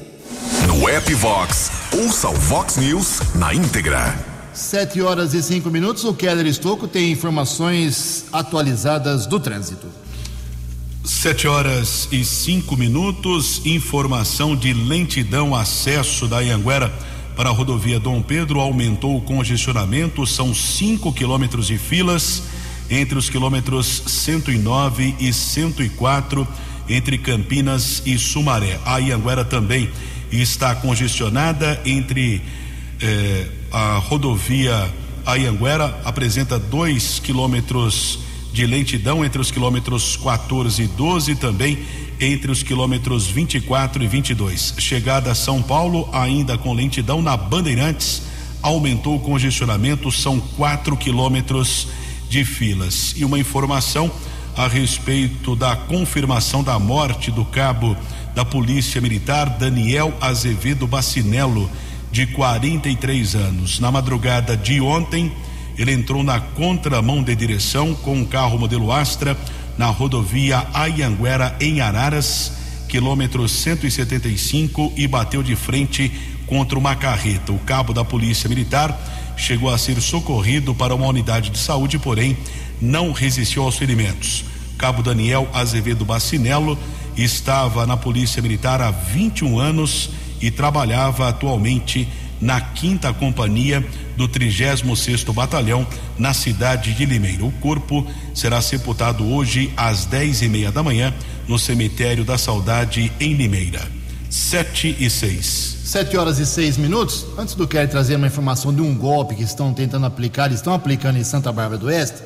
No 0.67 0.87
app 0.89 1.13
Vox, 1.13 1.71
ouça 1.93 2.29
o 2.29 2.33
Vox 2.33 2.77
News 2.77 3.21
na 3.35 3.53
íntegra. 3.53 4.15
Sete 4.53 5.01
horas 5.01 5.33
e 5.33 5.43
cinco 5.43 5.69
minutos, 5.69 6.03
o 6.03 6.13
Keller 6.13 6.47
Estocco 6.47 6.87
tem 6.87 7.11
informações 7.11 8.25
atualizadas 8.33 9.27
do 9.27 9.39
trânsito. 9.39 9.87
Sete 11.07 11.47
horas 11.47 12.09
e 12.11 12.25
cinco 12.25 12.75
minutos, 12.75 13.61
informação 13.65 14.57
de 14.57 14.73
lentidão, 14.73 15.55
acesso 15.55 16.27
da 16.27 16.41
Ianguera 16.41 16.93
para 17.33 17.47
a 17.47 17.51
rodovia 17.53 17.97
Dom 17.97 18.21
Pedro 18.21 18.59
aumentou 18.59 19.15
o 19.15 19.21
congestionamento, 19.21 20.27
são 20.27 20.53
cinco 20.53 21.13
quilômetros 21.13 21.67
de 21.67 21.77
filas 21.77 22.43
entre 22.89 23.17
os 23.17 23.29
quilômetros 23.29 24.03
109 24.05 25.15
e 25.17 25.31
104 25.31 26.45
entre 26.89 27.17
Campinas 27.17 28.03
e 28.05 28.19
Sumaré. 28.19 28.77
A 28.85 28.97
Ianguera 28.97 29.45
também 29.45 29.89
está 30.29 30.75
congestionada 30.75 31.81
entre 31.85 32.41
eh, 33.01 33.47
a 33.71 33.97
rodovia 33.97 34.93
Anhanguera 35.25 35.99
apresenta 36.05 36.57
dois 36.57 37.19
quilômetros 37.19 38.26
de 38.57 38.65
lentidão 38.65 39.23
entre 39.23 39.39
os 39.39 39.51
quilômetros 39.51 40.17
14 40.17 40.81
e 40.81 40.87
12 40.87 41.35
também 41.35 41.77
entre 42.19 42.49
os 42.51 42.63
quilômetros 42.63 43.27
24 43.27 44.03
e 44.03 44.07
22. 44.07 44.73
Chegada 44.79 45.31
a 45.31 45.35
São 45.35 45.61
Paulo, 45.61 46.09
ainda 46.11 46.57
com 46.57 46.73
lentidão 46.73 47.21
na 47.21 47.37
Bandeirantes, 47.37 48.23
aumentou 48.63 49.15
o 49.15 49.19
congestionamento, 49.19 50.11
são 50.11 50.39
4 50.39 50.97
quilômetros 50.97 51.89
de 52.27 52.43
filas. 52.43 53.13
E 53.15 53.23
uma 53.23 53.37
informação 53.37 54.11
a 54.55 54.67
respeito 54.67 55.55
da 55.55 55.75
confirmação 55.75 56.63
da 56.63 56.79
morte 56.79 57.29
do 57.29 57.45
cabo 57.45 57.95
da 58.33 58.43
Polícia 58.43 58.99
Militar 58.99 59.51
Daniel 59.51 60.11
Azevedo 60.19 60.87
Bacinello, 60.87 61.69
de 62.11 62.25
43 62.25 63.35
anos. 63.35 63.79
Na 63.79 63.91
madrugada 63.91 64.57
de 64.57 64.81
ontem, 64.81 65.31
ele 65.77 65.93
entrou 65.93 66.23
na 66.23 66.39
contramão 66.39 67.21
de 67.21 67.35
direção 67.35 67.93
com 67.93 68.15
um 68.15 68.25
carro 68.25 68.57
modelo 68.57 68.91
Astra 68.91 69.37
na 69.77 69.87
rodovia 69.87 70.65
Ayanguera 70.73 71.55
em 71.59 71.81
Araras, 71.81 72.51
quilômetro 72.89 73.47
175 73.47 74.93
e 74.97 75.07
bateu 75.07 75.43
de 75.43 75.55
frente 75.55 76.11
contra 76.47 76.79
uma 76.79 76.95
carreta. 76.95 77.51
O 77.51 77.59
cabo 77.59 77.93
da 77.93 78.03
Polícia 78.03 78.49
Militar 78.49 78.99
chegou 79.37 79.69
a 79.69 79.77
ser 79.77 80.01
socorrido 80.01 80.73
para 80.73 80.95
uma 80.95 81.05
unidade 81.05 81.51
de 81.51 81.59
saúde, 81.59 81.99
porém 81.99 82.35
não 82.81 83.11
resistiu 83.11 83.63
aos 83.63 83.77
ferimentos. 83.77 84.45
Cabo 84.77 85.03
Daniel 85.03 85.47
Azevedo 85.53 86.03
Bacinello 86.03 86.77
estava 87.15 87.85
na 87.85 87.97
Polícia 87.97 88.41
Militar 88.41 88.81
há 88.81 88.89
21 88.89 89.59
anos 89.59 90.09
e 90.41 90.49
trabalhava 90.49 91.27
atualmente 91.27 92.07
na 92.39 92.61
quinta 92.61 93.11
companhia 93.13 93.83
do 94.17 94.27
36 94.27 95.23
Batalhão 95.25 95.87
na 96.17 96.33
cidade 96.33 96.93
de 96.93 97.05
Limeira. 97.05 97.45
O 97.45 97.51
corpo 97.53 98.05
será 98.33 98.61
sepultado 98.61 99.25
hoje 99.25 99.71
às 99.77 100.05
dez 100.05 100.41
e 100.41 100.49
meia 100.49 100.71
da 100.71 100.81
manhã 100.81 101.13
no 101.47 101.57
cemitério 101.57 102.25
da 102.25 102.37
Saudade 102.37 103.11
em 103.19 103.33
Limeira. 103.33 103.81
Sete 104.29 104.95
e 104.99 105.09
seis. 105.09 105.77
Sete 105.85 106.17
horas 106.17 106.37
e 106.39 106.45
seis 106.45 106.75
minutos. 106.75 107.25
Antes 107.37 107.55
do 107.55 107.65
Kelly 107.67 107.87
trazer 107.87 108.15
uma 108.15 108.27
informação 108.27 108.73
de 108.73 108.81
um 108.81 108.93
golpe 108.93 109.35
que 109.35 109.43
estão 109.43 109.73
tentando 109.73 110.05
aplicar, 110.05 110.51
estão 110.51 110.73
aplicando 110.73 111.17
em 111.17 111.23
Santa 111.23 111.51
Bárbara 111.51 111.77
do 111.77 111.85
Oeste, 111.85 112.17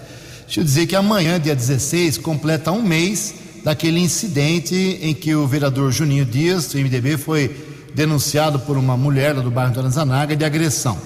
deixa 0.45 0.61
eu 0.61 0.63
dizer 0.63 0.87
que 0.87 0.95
amanhã, 0.95 1.39
dia 1.39 1.55
16, 1.55 2.17
completa 2.17 2.71
um 2.71 2.81
mês 2.81 3.35
daquele 3.63 3.99
incidente 3.99 4.75
em 5.01 5.13
que 5.13 5.35
o 5.35 5.45
vereador 5.45 5.91
Juninho 5.91 6.25
Dias, 6.25 6.67
do 6.67 6.79
MDB, 6.79 7.17
foi 7.17 7.55
denunciado 7.93 8.59
por 8.59 8.77
uma 8.77 8.97
mulher 8.97 9.35
do 9.35 9.51
bairro 9.51 9.73
Taranzanaga 9.73 10.35
de 10.35 10.43
agressão. 10.43 10.97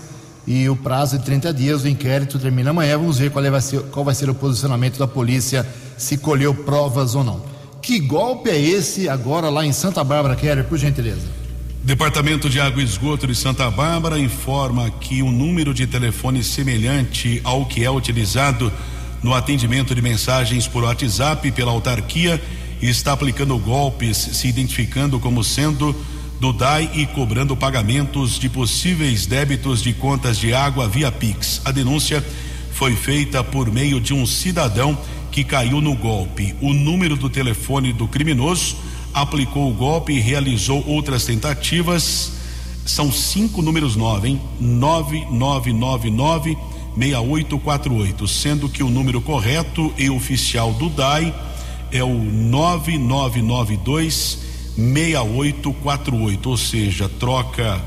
E 0.47 0.69
o 0.69 0.75
prazo 0.75 1.17
de 1.17 1.25
30 1.25 1.53
dias 1.53 1.81
do 1.81 1.89
inquérito 1.89 2.37
termina 2.37 2.69
amanhã. 2.69 2.97
Vamos 2.97 3.17
ver 3.17 3.31
qual 3.31 3.43
vai 3.43 3.61
ser, 3.61 3.81
qual 3.83 4.05
vai 4.05 4.13
ser 4.13 4.29
o 4.29 4.35
posicionamento 4.35 4.99
da 4.99 5.07
polícia, 5.07 5.65
se 5.97 6.17
colheu 6.17 6.53
provas 6.53 7.15
ou 7.15 7.23
não. 7.23 7.41
Que 7.81 7.99
golpe 7.99 8.49
é 8.49 8.59
esse 8.59 9.07
agora 9.09 9.49
lá 9.49 9.65
em 9.65 9.71
Santa 9.71 10.03
Bárbara, 10.03 10.35
Keller, 10.35 10.65
por 10.65 10.77
gentileza? 10.77 11.45
Departamento 11.83 12.49
de 12.49 12.59
Água 12.59 12.81
e 12.81 12.85
Esgoto 12.85 13.27
de 13.27 13.35
Santa 13.35 13.69
Bárbara 13.69 14.17
informa 14.17 14.89
que 14.89 15.21
o 15.21 15.29
número 15.29 15.71
de 15.71 15.85
telefone 15.85 16.43
semelhante 16.43 17.39
ao 17.43 17.65
que 17.67 17.83
é 17.83 17.91
utilizado 17.91 18.73
no 19.21 19.35
atendimento 19.35 19.93
de 19.93 20.01
mensagens 20.01 20.67
por 20.67 20.83
WhatsApp 20.83 21.51
pela 21.51 21.71
autarquia 21.71 22.41
está 22.81 23.13
aplicando 23.13 23.57
golpes, 23.57 24.17
se 24.17 24.47
identificando 24.47 25.19
como 25.19 25.43
sendo 25.43 25.95
do 26.45 26.53
DAI 26.53 26.91
e 26.93 27.07
cobrando 27.07 27.57
pagamentos 27.57 28.37
de 28.37 28.47
possíveis 28.47 29.25
débitos 29.25 29.81
de 29.81 29.91
contas 29.93 30.37
de 30.37 30.53
água 30.53 30.87
via 30.87 31.11
Pix. 31.11 31.59
A 31.65 31.71
denúncia 31.71 32.23
foi 32.71 32.95
feita 32.95 33.43
por 33.43 33.71
meio 33.71 33.99
de 33.99 34.13
um 34.13 34.27
cidadão 34.27 34.95
que 35.31 35.43
caiu 35.43 35.81
no 35.81 35.95
golpe. 35.95 36.53
O 36.61 36.71
número 36.71 37.15
do 37.15 37.31
telefone 37.31 37.91
do 37.91 38.07
criminoso 38.07 38.77
aplicou 39.11 39.71
o 39.71 39.73
golpe 39.73 40.13
e 40.13 40.19
realizou 40.19 40.87
outras 40.87 41.25
tentativas. 41.25 42.33
São 42.85 43.11
cinco 43.11 43.63
números 43.63 43.95
nove, 43.95 44.27
hein? 44.27 44.39
9999 44.59 46.55
6848, 46.95 48.27
sendo 48.27 48.69
que 48.69 48.83
o 48.83 48.89
número 48.91 49.19
correto 49.19 49.91
e 49.97 50.11
oficial 50.11 50.71
do 50.73 50.91
DAI 50.91 51.33
é 51.91 52.03
o 52.03 52.13
9992 52.13 54.44
6848, 54.77 56.49
ou 56.49 56.57
seja, 56.57 57.09
troca 57.09 57.81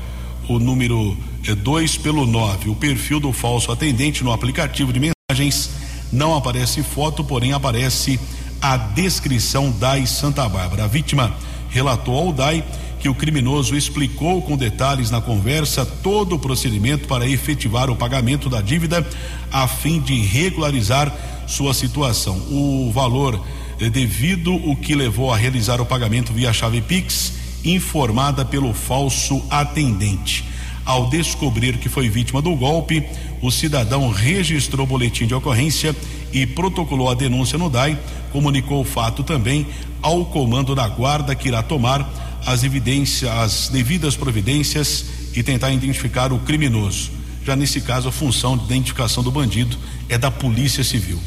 o 0.47 0.59
número 0.59 1.15
2 1.63 1.95
é, 1.95 1.99
pelo 1.99 2.25
9. 2.25 2.69
O 2.69 2.75
perfil 2.75 3.19
do 3.19 3.31
falso 3.31 3.71
atendente 3.71 4.23
no 4.23 4.31
aplicativo 4.31 4.91
de 4.91 4.99
mensagens 4.99 5.69
não 6.11 6.35
aparece 6.35 6.81
foto, 6.81 7.23
porém 7.23 7.53
aparece 7.53 8.19
a 8.61 8.75
descrição 8.75 9.71
DAI 9.71 10.07
Santa 10.07 10.47
Bárbara. 10.49 10.85
A 10.85 10.87
vítima 10.87 11.33
relatou 11.69 12.17
ao 12.17 12.33
DAI 12.33 12.63
que 12.99 13.07
o 13.07 13.15
criminoso 13.15 13.77
explicou 13.77 14.41
com 14.41 14.57
detalhes 14.57 15.09
na 15.09 15.21
conversa 15.21 15.85
todo 15.85 16.35
o 16.35 16.39
procedimento 16.39 17.07
para 17.07 17.27
efetivar 17.27 17.89
o 17.89 17.95
pagamento 17.95 18.49
da 18.49 18.61
dívida 18.61 19.07
a 19.51 19.67
fim 19.67 20.01
de 20.01 20.19
regularizar 20.19 21.13
sua 21.47 21.73
situação. 21.73 22.35
O 22.51 22.91
valor 22.93 23.41
devido 23.87 24.53
o 24.53 24.75
que 24.75 24.95
levou 24.95 25.31
a 25.31 25.37
realizar 25.37 25.79
o 25.79 25.85
pagamento 25.85 26.33
via 26.33 26.51
chave 26.51 26.81
Pix, 26.81 27.33
informada 27.63 28.43
pelo 28.43 28.73
falso 28.73 29.41
atendente. 29.49 30.43
Ao 30.85 31.09
descobrir 31.09 31.77
que 31.77 31.87
foi 31.87 32.09
vítima 32.09 32.41
do 32.41 32.55
golpe, 32.55 33.05
o 33.41 33.51
cidadão 33.51 34.09
registrou 34.09 34.87
boletim 34.87 35.27
de 35.27 35.35
ocorrência 35.35 35.95
e 36.33 36.45
protocolou 36.45 37.09
a 37.09 37.13
denúncia 37.13 37.57
no 37.57 37.69
DAI, 37.69 37.97
comunicou 38.31 38.81
o 38.81 38.85
fato 38.85 39.23
também 39.23 39.67
ao 40.01 40.25
comando 40.25 40.73
da 40.73 40.87
guarda 40.87 41.35
que 41.35 41.47
irá 41.47 41.61
tomar 41.61 42.41
as 42.45 42.63
evidências, 42.63 43.29
as 43.29 43.69
devidas 43.69 44.15
providências 44.15 45.05
e 45.35 45.43
tentar 45.43 45.71
identificar 45.71 46.33
o 46.33 46.39
criminoso. 46.39 47.11
Já 47.45 47.55
nesse 47.55 47.81
caso, 47.81 48.09
a 48.09 48.11
função 48.11 48.57
de 48.57 48.65
identificação 48.65 49.23
do 49.23 49.31
bandido 49.31 49.77
é 50.07 50.17
da 50.17 50.31
Polícia 50.31 50.83
Civil. 50.83 51.19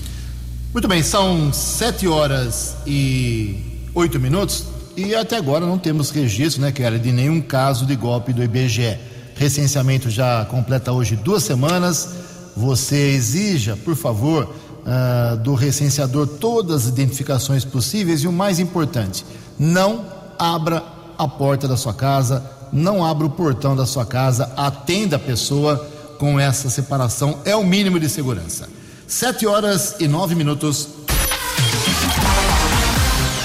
Muito 0.73 0.89
bem, 0.89 1.03
são 1.03 1.53
sete 1.53 2.09
horas 2.09 2.77
e 2.87 3.91
oito 3.95 4.19
minutos 4.19 4.65
e 4.97 5.15
até 5.15 5.37
agora 5.37 5.67
não 5.67 5.77
temos 5.77 6.09
registro, 6.09 6.63
né, 6.63 6.73
Kelly, 6.73 6.99
de 6.99 7.13
nenhum 7.13 7.43
caso 7.43 7.85
de 7.85 7.95
golpe 7.95 8.33
do 8.33 8.43
IBGE. 8.43 8.99
Recenseamento 9.35 10.09
já 10.09 10.47
completa 10.47 10.91
hoje 10.91 11.15
duas 11.15 11.43
semanas. 11.43 12.09
Você 12.57 13.11
exija, 13.11 13.77
por 13.77 13.95
favor, 13.95 14.45
uh, 14.45 15.37
do 15.37 15.55
recenseador 15.55 16.27
todas 16.27 16.85
as 16.85 16.89
identificações 16.89 17.67
possíveis 17.67 18.23
e 18.23 18.27
o 18.27 18.33
mais 18.33 18.59
importante, 18.59 19.27
não 19.59 20.07
abra 20.39 20.83
a 21.19 21.29
porta 21.29 21.69
da 21.69 21.77
sua 21.77 21.93
casa, 21.93 22.43
não 22.73 23.05
abra 23.05 23.27
o 23.27 23.31
portão 23.31 23.77
da 23.77 23.85
sua 23.85 24.07
casa, 24.07 24.51
atenda 24.57 25.17
a 25.17 25.19
pessoa 25.19 25.87
com 26.19 26.41
essa 26.41 26.71
separação, 26.71 27.41
é 27.45 27.55
o 27.55 27.63
mínimo 27.63 28.01
de 28.01 28.09
segurança. 28.09 28.72
Sete 29.13 29.47
horas 29.47 29.97
e 30.01 30.09
nove 30.09 30.35
minutos. 30.35 30.89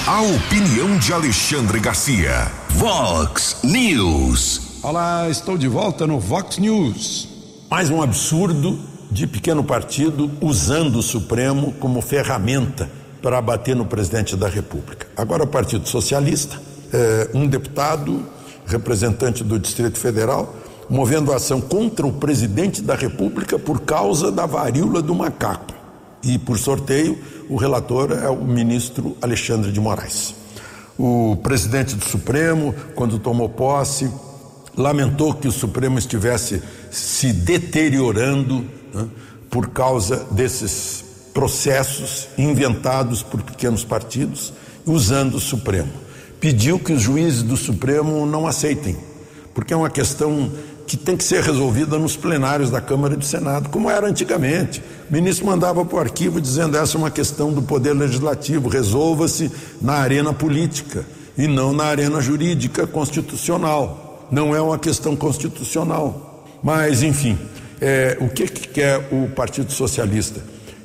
A 0.06 0.22
opinião 0.22 0.96
de 0.96 1.12
Alexandre 1.12 1.78
Garcia. 1.78 2.50
Vox 2.70 3.58
News. 3.62 4.80
Olá, 4.82 5.28
estou 5.28 5.58
de 5.58 5.68
volta 5.68 6.06
no 6.06 6.18
Vox 6.18 6.56
News. 6.56 7.28
Mais 7.70 7.90
um 7.90 8.00
absurdo 8.00 8.80
de 9.10 9.26
pequeno 9.26 9.62
partido 9.62 10.30
usando 10.40 11.00
o 11.00 11.02
Supremo 11.02 11.74
como 11.74 12.00
ferramenta 12.00 12.90
para 13.20 13.38
bater 13.42 13.76
no 13.76 13.84
presidente 13.84 14.36
da 14.36 14.48
República. 14.48 15.06
Agora, 15.14 15.44
o 15.44 15.48
Partido 15.48 15.86
Socialista, 15.86 16.58
eh, 16.94 17.28
um 17.34 17.46
deputado, 17.46 18.24
representante 18.64 19.44
do 19.44 19.58
Distrito 19.58 19.98
Federal, 19.98 20.56
movendo 20.88 21.32
ação 21.32 21.60
contra 21.60 22.06
o 22.06 22.12
presidente 22.12 22.80
da 22.82 22.94
República 22.94 23.58
por 23.58 23.80
causa 23.80 24.30
da 24.32 24.46
varíola 24.46 25.02
do 25.02 25.14
macaco. 25.14 25.74
E, 26.22 26.38
por 26.38 26.58
sorteio, 26.58 27.18
o 27.48 27.56
relator 27.56 28.12
é 28.12 28.28
o 28.28 28.44
ministro 28.44 29.16
Alexandre 29.22 29.70
de 29.70 29.80
Moraes. 29.80 30.34
O 30.98 31.36
presidente 31.42 31.94
do 31.94 32.04
Supremo, 32.04 32.74
quando 32.94 33.18
tomou 33.18 33.48
posse, 33.48 34.10
lamentou 34.76 35.34
que 35.34 35.46
o 35.46 35.52
Supremo 35.52 35.98
estivesse 35.98 36.62
se 36.90 37.32
deteriorando 37.32 38.64
né, 38.92 39.06
por 39.50 39.68
causa 39.68 40.26
desses 40.30 41.04
processos 41.32 42.28
inventados 42.36 43.22
por 43.22 43.42
pequenos 43.42 43.84
partidos 43.84 44.52
usando 44.84 45.34
o 45.34 45.40
Supremo. 45.40 45.92
Pediu 46.40 46.78
que 46.78 46.92
os 46.92 47.02
juízes 47.02 47.42
do 47.42 47.56
Supremo 47.56 48.26
não 48.26 48.46
aceitem, 48.46 48.96
porque 49.54 49.72
é 49.72 49.76
uma 49.76 49.90
questão 49.90 50.50
que 50.88 50.96
tem 50.96 51.18
que 51.18 51.22
ser 51.22 51.42
resolvida 51.42 51.98
nos 51.98 52.16
plenários 52.16 52.70
da 52.70 52.80
Câmara 52.80 53.12
e 53.12 53.16
do 53.18 53.24
Senado, 53.24 53.68
como 53.68 53.90
era 53.90 54.08
antigamente. 54.08 54.82
O 55.10 55.12
ministro 55.12 55.44
mandava 55.44 55.84
para 55.84 55.96
o 55.96 56.00
arquivo 56.00 56.40
dizendo 56.40 56.78
essa 56.78 56.96
é 56.96 56.98
uma 56.98 57.10
questão 57.10 57.52
do 57.52 57.60
poder 57.60 57.92
legislativo, 57.92 58.70
resolva-se 58.70 59.52
na 59.82 59.92
arena 59.92 60.32
política 60.32 61.04
e 61.36 61.46
não 61.46 61.74
na 61.74 61.84
arena 61.84 62.22
jurídica 62.22 62.86
constitucional. 62.86 64.26
Não 64.30 64.56
é 64.56 64.60
uma 64.62 64.78
questão 64.78 65.14
constitucional. 65.14 66.46
Mas, 66.62 67.02
enfim, 67.02 67.38
é, 67.82 68.16
o 68.18 68.30
que, 68.30 68.48
que 68.48 68.68
quer 68.68 69.08
o 69.12 69.28
Partido 69.28 69.70
Socialista? 69.70 70.40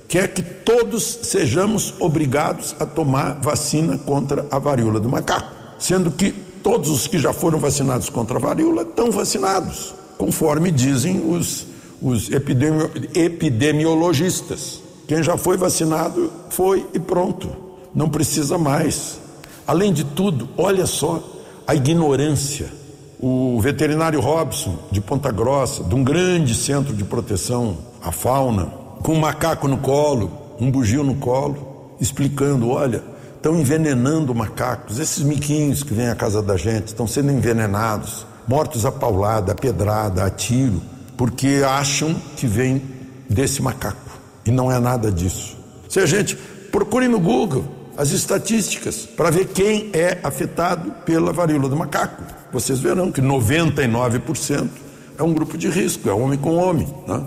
Quer 0.09 0.27
que 0.27 0.43
todos 0.43 1.19
sejamos 1.23 1.93
obrigados 1.97 2.75
a 2.77 2.85
tomar 2.85 3.39
vacina 3.41 3.97
contra 3.97 4.45
a 4.51 4.59
varíola 4.59 4.99
do 4.99 5.07
macaco, 5.07 5.49
sendo 5.79 6.11
que 6.11 6.35
todos 6.63 6.89
os 6.89 7.05
que 7.05 7.19
já 7.19 7.33
foram 7.33 7.59
vacinados 7.59 8.09
contra 8.09 8.37
a 8.37 8.39
varíola 8.39 8.83
estão 8.83 9.11
vacinados, 9.11 9.93
conforme 10.17 10.71
dizem 10.71 11.29
os, 11.29 11.67
os 12.01 12.31
epidemi 12.31 12.89
epidemiologistas. 13.13 14.81
Quem 15.05 15.21
já 15.21 15.37
foi 15.37 15.57
vacinado 15.57 16.31
foi 16.49 16.87
e 16.93 16.99
pronto, 16.99 17.49
não 17.93 18.09
precisa 18.09 18.57
mais. 18.57 19.19
Além 19.67 19.91
de 19.91 20.05
tudo, 20.05 20.47
olha 20.57 20.85
só 20.85 21.21
a 21.67 21.75
ignorância. 21.75 22.71
O 23.19 23.59
veterinário 23.61 24.19
Robson, 24.19 24.77
de 24.91 24.99
Ponta 24.99 25.31
Grossa, 25.31 25.83
de 25.83 25.95
um 25.95 26.03
grande 26.03 26.55
centro 26.55 26.93
de 26.93 27.03
proteção 27.03 27.77
à 28.01 28.11
fauna, 28.11 28.65
com 29.01 29.13
um 29.13 29.19
macaco 29.19 29.67
no 29.67 29.77
colo, 29.77 30.31
um 30.59 30.69
bugio 30.69 31.03
no 31.03 31.15
colo, 31.15 31.95
explicando: 32.01 32.69
olha, 32.69 33.01
estão 33.43 33.59
envenenando 33.59 34.33
macacos. 34.33 34.99
Esses 34.99 35.21
miquinhos 35.21 35.83
que 35.83 35.93
vêm 35.93 36.07
à 36.07 36.15
casa 36.15 36.41
da 36.41 36.55
gente 36.55 36.87
estão 36.87 37.05
sendo 37.05 37.29
envenenados, 37.29 38.25
mortos 38.47 38.85
a 38.85 38.91
paulada, 38.91 39.51
a 39.51 39.55
pedrada, 39.55 40.23
a 40.23 40.29
tiro, 40.29 40.81
porque 41.17 41.61
acham 41.67 42.15
que 42.37 42.47
vem 42.47 42.81
desse 43.29 43.61
macaco. 43.61 44.17
E 44.45 44.51
não 44.51 44.71
é 44.71 44.79
nada 44.79 45.11
disso. 45.11 45.57
Se 45.89 45.99
a 45.99 46.05
gente 46.05 46.37
procure 46.71 47.09
no 47.09 47.19
Google 47.19 47.65
as 47.97 48.11
estatísticas 48.11 49.05
para 49.05 49.29
ver 49.29 49.47
quem 49.47 49.89
é 49.91 50.19
afetado 50.23 50.91
pela 51.05 51.33
varíola 51.33 51.67
do 51.67 51.75
macaco, 51.75 52.23
vocês 52.49 52.79
verão 52.79 53.11
que 53.11 53.21
99% 53.21 54.69
é 55.17 55.21
um 55.21 55.33
grupo 55.33 55.57
de 55.57 55.67
risco, 55.67 56.09
é 56.09 56.13
homem 56.13 56.39
com 56.39 56.55
homem. 56.55 56.87
Né? 57.05 57.21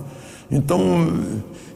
Então, 0.50 1.12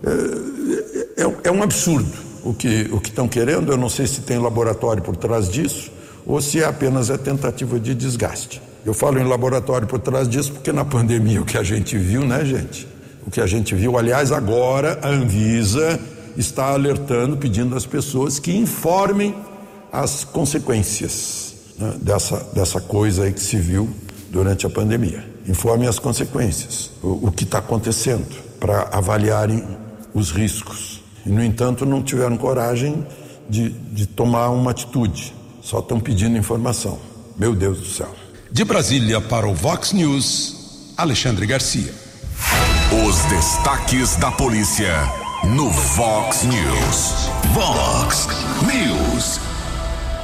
é, 0.03 1.23
é, 1.25 1.37
é 1.45 1.53
um 1.53 1.63
absurdo 1.63 2.30
o 2.45 2.55
que 2.55 2.89
o 2.93 3.01
que 3.01 3.09
estão 3.09 3.29
querendo. 3.29 3.73
Eu 3.73 3.77
não 3.77 3.89
sei 3.89 4.07
se 4.07 4.21
tem 4.21 4.39
laboratório 4.39 5.03
por 5.03 5.17
trás 5.17 5.49
disso 5.49 5.91
ou 6.27 6.41
se 6.41 6.61
é 6.61 6.65
apenas 6.65 7.11
a 7.11 7.19
tentativa 7.19 7.79
de 7.79 7.95
desgaste. 7.95 8.61
Eu 8.85 8.95
falo 8.95 9.19
em 9.19 9.25
laboratório 9.25 9.87
por 9.87 9.99
trás 9.99 10.29
disso 10.29 10.53
porque 10.53 10.73
na 10.73 10.85
pandemia 10.85 11.41
o 11.41 11.45
que 11.45 11.59
a 11.59 11.63
gente 11.63 11.99
viu, 11.99 12.25
né, 12.25 12.45
gente? 12.45 12.89
O 13.27 13.31
que 13.31 13.41
a 13.41 13.47
gente 13.47 13.75
viu, 13.75 13.99
aliás, 13.99 14.33
agora 14.33 14.99
a 15.03 15.09
Anvisa 15.09 16.01
está 16.37 16.73
alertando, 16.73 17.37
pedindo 17.37 17.77
às 17.77 17.85
pessoas 17.85 18.39
que 18.39 18.57
informem 18.57 19.35
as 19.93 20.25
consequências 20.25 21.55
né, 21.79 21.95
dessa, 22.01 22.47
dessa 22.55 22.81
coisa 22.81 23.25
aí 23.25 23.33
que 23.33 23.41
se 23.41 23.57
viu 23.57 23.89
durante 24.31 24.67
a 24.67 24.71
pandemia. 24.71 25.29
Informem 25.47 25.89
as 25.89 25.99
consequências, 25.99 26.91
o, 27.03 27.27
o 27.29 27.33
que 27.33 27.45
está 27.45 27.59
acontecendo, 27.59 28.27
para 28.59 28.89
avaliarem 28.93 29.65
os 30.15 30.31
riscos. 30.31 31.00
E, 31.25 31.31
no 31.31 31.43
entanto, 31.43 31.85
não 31.85 32.03
tiveram 32.03 32.37
coragem 32.37 33.05
de, 33.49 33.71
de 33.71 34.07
tomar 34.07 34.51
uma 34.51 34.71
atitude, 34.71 35.35
só 35.61 35.81
estão 35.81 35.99
pedindo 35.99 36.39
informação. 36.39 36.99
Meu 37.37 37.55
Deus 37.55 37.79
do 37.79 37.87
céu. 37.87 38.15
De 38.51 38.65
Brasília 38.65 39.21
para 39.21 39.47
o 39.47 39.55
Vox 39.55 39.93
News, 39.93 40.93
Alexandre 40.97 41.47
Garcia. 41.47 41.93
Os 43.07 43.17
destaques 43.25 44.17
da 44.17 44.31
polícia 44.31 44.95
no 45.45 45.71
Vox 45.71 46.45
News. 46.45 47.31
Vox 47.53 48.29
News. 48.63 49.41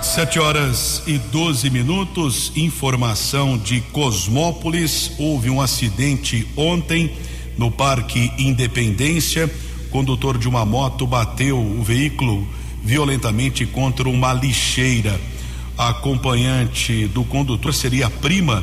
Sete 0.03 0.39
horas 0.39 1.03
e 1.07 1.19
12 1.19 1.71
minutos. 1.71 2.53
Informação 2.57 3.57
de 3.57 3.81
Cosmópolis. 3.81 5.13
Houve 5.19 5.51
um 5.51 5.61
acidente 5.61 6.47
ontem 6.57 7.17
no 7.57 7.71
Parque 7.71 8.33
Independência 8.39 9.51
condutor 9.97 10.37
de 10.37 10.47
uma 10.47 10.63
moto 10.67 11.07
bateu 11.07 11.59
o 11.59 11.83
veículo 11.83 12.47
violentamente 12.85 13.65
contra 13.65 14.07
uma 14.07 14.31
lixeira. 14.35 15.19
A 15.79 15.89
acompanhante 15.89 17.07
do 17.07 17.25
condutor 17.25 17.73
seria 17.73 18.09
a 18.09 18.11
prima 18.11 18.63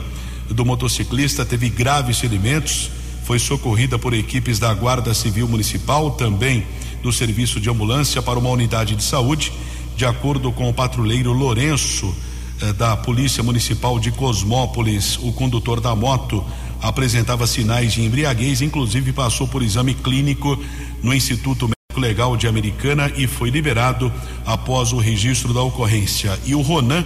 do 0.51 0.63
motociclista, 0.63 1.43
teve 1.43 1.71
graves 1.71 2.19
ferimentos, 2.19 2.91
foi 3.23 3.39
socorrida 3.39 3.97
por 3.97 4.13
equipes 4.13 4.59
da 4.59 4.71
Guarda 4.75 5.11
Civil 5.11 5.47
Municipal, 5.47 6.11
também 6.11 6.67
do 7.01 7.11
Serviço 7.11 7.59
de 7.59 7.67
Ambulância 7.67 8.21
para 8.21 8.37
uma 8.37 8.51
unidade 8.51 8.95
de 8.95 9.03
saúde. 9.03 9.51
De 9.97 10.05
acordo 10.05 10.51
com 10.51 10.69
o 10.69 10.73
patrulheiro 10.73 11.33
Lourenço, 11.33 12.13
eh, 12.61 12.73
da 12.73 12.95
Polícia 12.95 13.41
Municipal 13.41 13.99
de 13.99 14.11
Cosmópolis, 14.11 15.17
o 15.17 15.33
condutor 15.33 15.81
da 15.81 15.95
moto 15.95 16.45
apresentava 16.83 17.47
sinais 17.47 17.93
de 17.93 18.03
embriaguez, 18.03 18.61
inclusive 18.61 19.13
passou 19.13 19.47
por 19.47 19.63
exame 19.63 19.93
clínico 19.93 20.59
no 21.01 21.13
Instituto 21.13 21.69
Médico 21.69 21.99
Legal 21.99 22.35
de 22.35 22.45
Americana 22.45 23.09
e 23.15 23.25
foi 23.25 23.49
liberado 23.49 24.11
após 24.45 24.91
o 24.91 24.97
registro 24.97 25.53
da 25.53 25.61
ocorrência. 25.61 26.37
E 26.45 26.53
o 26.53 26.61
Ronan, 26.61 27.05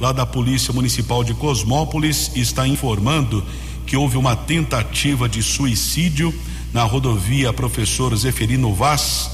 lá 0.00 0.12
da 0.12 0.24
Polícia 0.24 0.72
Municipal 0.72 1.22
de 1.22 1.34
Cosmópolis, 1.34 2.32
está 2.34 2.66
informando 2.66 3.44
que 3.86 3.98
houve 3.98 4.16
uma 4.16 4.34
tentativa 4.34 5.28
de 5.28 5.42
suicídio 5.42 6.34
na 6.72 6.82
rodovia 6.82 7.52
Professor 7.52 8.16
Zeferino 8.16 8.72
Vaz, 8.72 9.30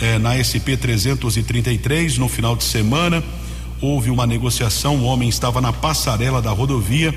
eh, 0.00 0.18
na 0.18 0.36
SP 0.40 0.76
333, 0.80 2.16
no 2.16 2.28
final 2.28 2.56
de 2.56 2.64
semana. 2.64 3.22
Houve 3.82 4.10
uma 4.10 4.26
negociação, 4.26 4.96
o 4.96 5.04
homem 5.04 5.28
estava 5.28 5.60
na 5.60 5.74
passarela 5.74 6.40
da 6.40 6.50
rodovia. 6.50 7.14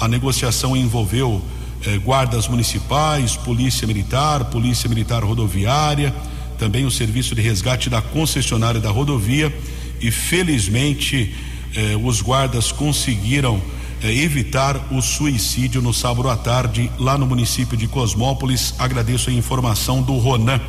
A 0.00 0.08
negociação 0.08 0.76
envolveu 0.76 1.42
eh, 1.86 1.98
guardas 1.98 2.48
municipais, 2.48 3.36
polícia 3.36 3.86
militar, 3.86 4.46
polícia 4.46 4.88
militar 4.88 5.22
rodoviária, 5.22 6.14
também 6.58 6.84
o 6.84 6.90
serviço 6.90 7.34
de 7.34 7.42
resgate 7.42 7.90
da 7.90 8.00
concessionária 8.00 8.80
da 8.80 8.90
rodovia 8.90 9.54
e 10.00 10.10
felizmente 10.10 11.34
eh, 11.74 11.96
os 12.02 12.20
guardas 12.20 12.70
conseguiram 12.72 13.60
eh, 14.02 14.12
evitar 14.12 14.92
o 14.92 15.00
suicídio 15.00 15.82
no 15.82 15.92
sábado 15.92 16.28
à 16.28 16.36
tarde 16.36 16.90
lá 16.98 17.18
no 17.18 17.26
município 17.26 17.76
de 17.76 17.88
Cosmópolis. 17.88 18.74
Agradeço 18.78 19.30
a 19.30 19.32
informação 19.32 20.02
do 20.02 20.16
Ronan. 20.18 20.60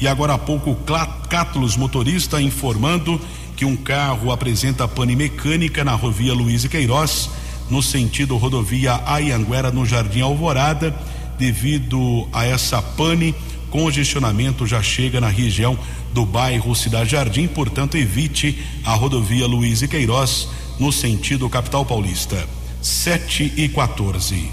E 0.00 0.08
agora 0.08 0.34
há 0.34 0.38
pouco 0.38 0.76
Cátulos 1.28 1.76
motorista 1.76 2.42
informando 2.42 3.20
que 3.56 3.64
um 3.64 3.76
carro 3.76 4.32
apresenta 4.32 4.88
pane 4.88 5.14
mecânica 5.14 5.84
na 5.84 5.92
rodovia 5.92 6.34
Luiz 6.34 6.64
e 6.64 6.68
Queiroz, 6.68 7.30
no 7.70 7.82
sentido 7.82 8.36
rodovia 8.36 9.00
Ayanguera 9.06 9.70
no 9.70 9.84
Jardim 9.86 10.20
Alvorada, 10.20 10.94
devido 11.38 12.28
a 12.32 12.44
essa 12.44 12.80
pane, 12.82 13.34
congestionamento 13.70 14.66
já 14.66 14.82
chega 14.82 15.20
na 15.20 15.28
região 15.28 15.78
do 16.12 16.26
bairro 16.26 16.74
Cidade 16.74 17.10
Jardim, 17.10 17.48
portanto 17.48 17.96
evite 17.96 18.62
a 18.84 18.94
rodovia 18.94 19.46
Luiz 19.46 19.82
e 19.82 19.88
Queiroz 19.88 20.48
no 20.78 20.92
sentido 20.92 21.48
capital 21.48 21.84
paulista. 21.84 22.46
7 22.82 23.54
e 23.56 23.68
14. 23.68 24.50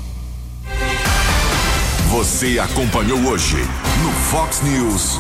Você 2.12 2.60
acompanhou 2.60 3.20
hoje 3.28 3.58
no 4.04 4.12
Fox 4.32 4.62
News. 4.62 5.20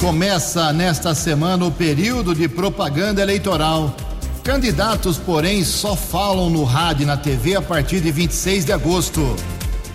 Começa 0.00 0.72
nesta 0.72 1.14
semana 1.14 1.64
o 1.64 1.70
período 1.70 2.34
de 2.34 2.48
propaganda 2.48 3.22
eleitoral. 3.22 3.94
Candidatos, 4.42 5.18
porém, 5.18 5.62
só 5.62 5.94
falam 5.94 6.50
no 6.50 6.64
rádio 6.64 7.04
e 7.04 7.06
na 7.06 7.16
TV 7.16 7.54
a 7.54 7.62
partir 7.62 8.00
de 8.00 8.10
26 8.10 8.64
de 8.64 8.72
agosto. 8.72 9.36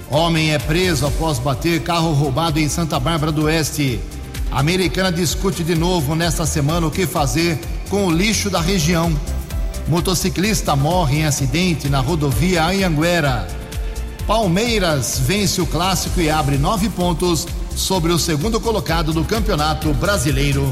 Homem 0.09 0.53
é 0.53 0.57
preso 0.57 1.05
após 1.05 1.37
bater 1.37 1.83
carro 1.83 2.13
roubado 2.13 2.57
em 2.57 2.69
Santa 2.69 2.97
Bárbara 2.97 3.29
do 3.29 3.43
Oeste. 3.43 3.99
A 4.49 4.61
americana 4.61 5.11
discute 5.11 5.65
de 5.65 5.75
novo 5.75 6.15
nesta 6.15 6.45
semana 6.45 6.87
o 6.87 6.91
que 6.91 7.05
fazer 7.05 7.59
com 7.89 8.05
o 8.05 8.11
lixo 8.11 8.49
da 8.49 8.61
região. 8.61 9.13
Motociclista 9.89 10.77
morre 10.77 11.17
em 11.17 11.25
acidente 11.25 11.89
na 11.89 11.99
rodovia 11.99 12.63
Anhanguera. 12.63 13.45
Palmeiras 14.25 15.19
vence 15.19 15.59
o 15.59 15.65
clássico 15.67 16.21
e 16.21 16.29
abre 16.29 16.57
nove 16.57 16.87
pontos 16.87 17.45
sobre 17.75 18.13
o 18.13 18.19
segundo 18.19 18.61
colocado 18.61 19.11
do 19.11 19.25
Campeonato 19.25 19.93
Brasileiro. 19.93 20.71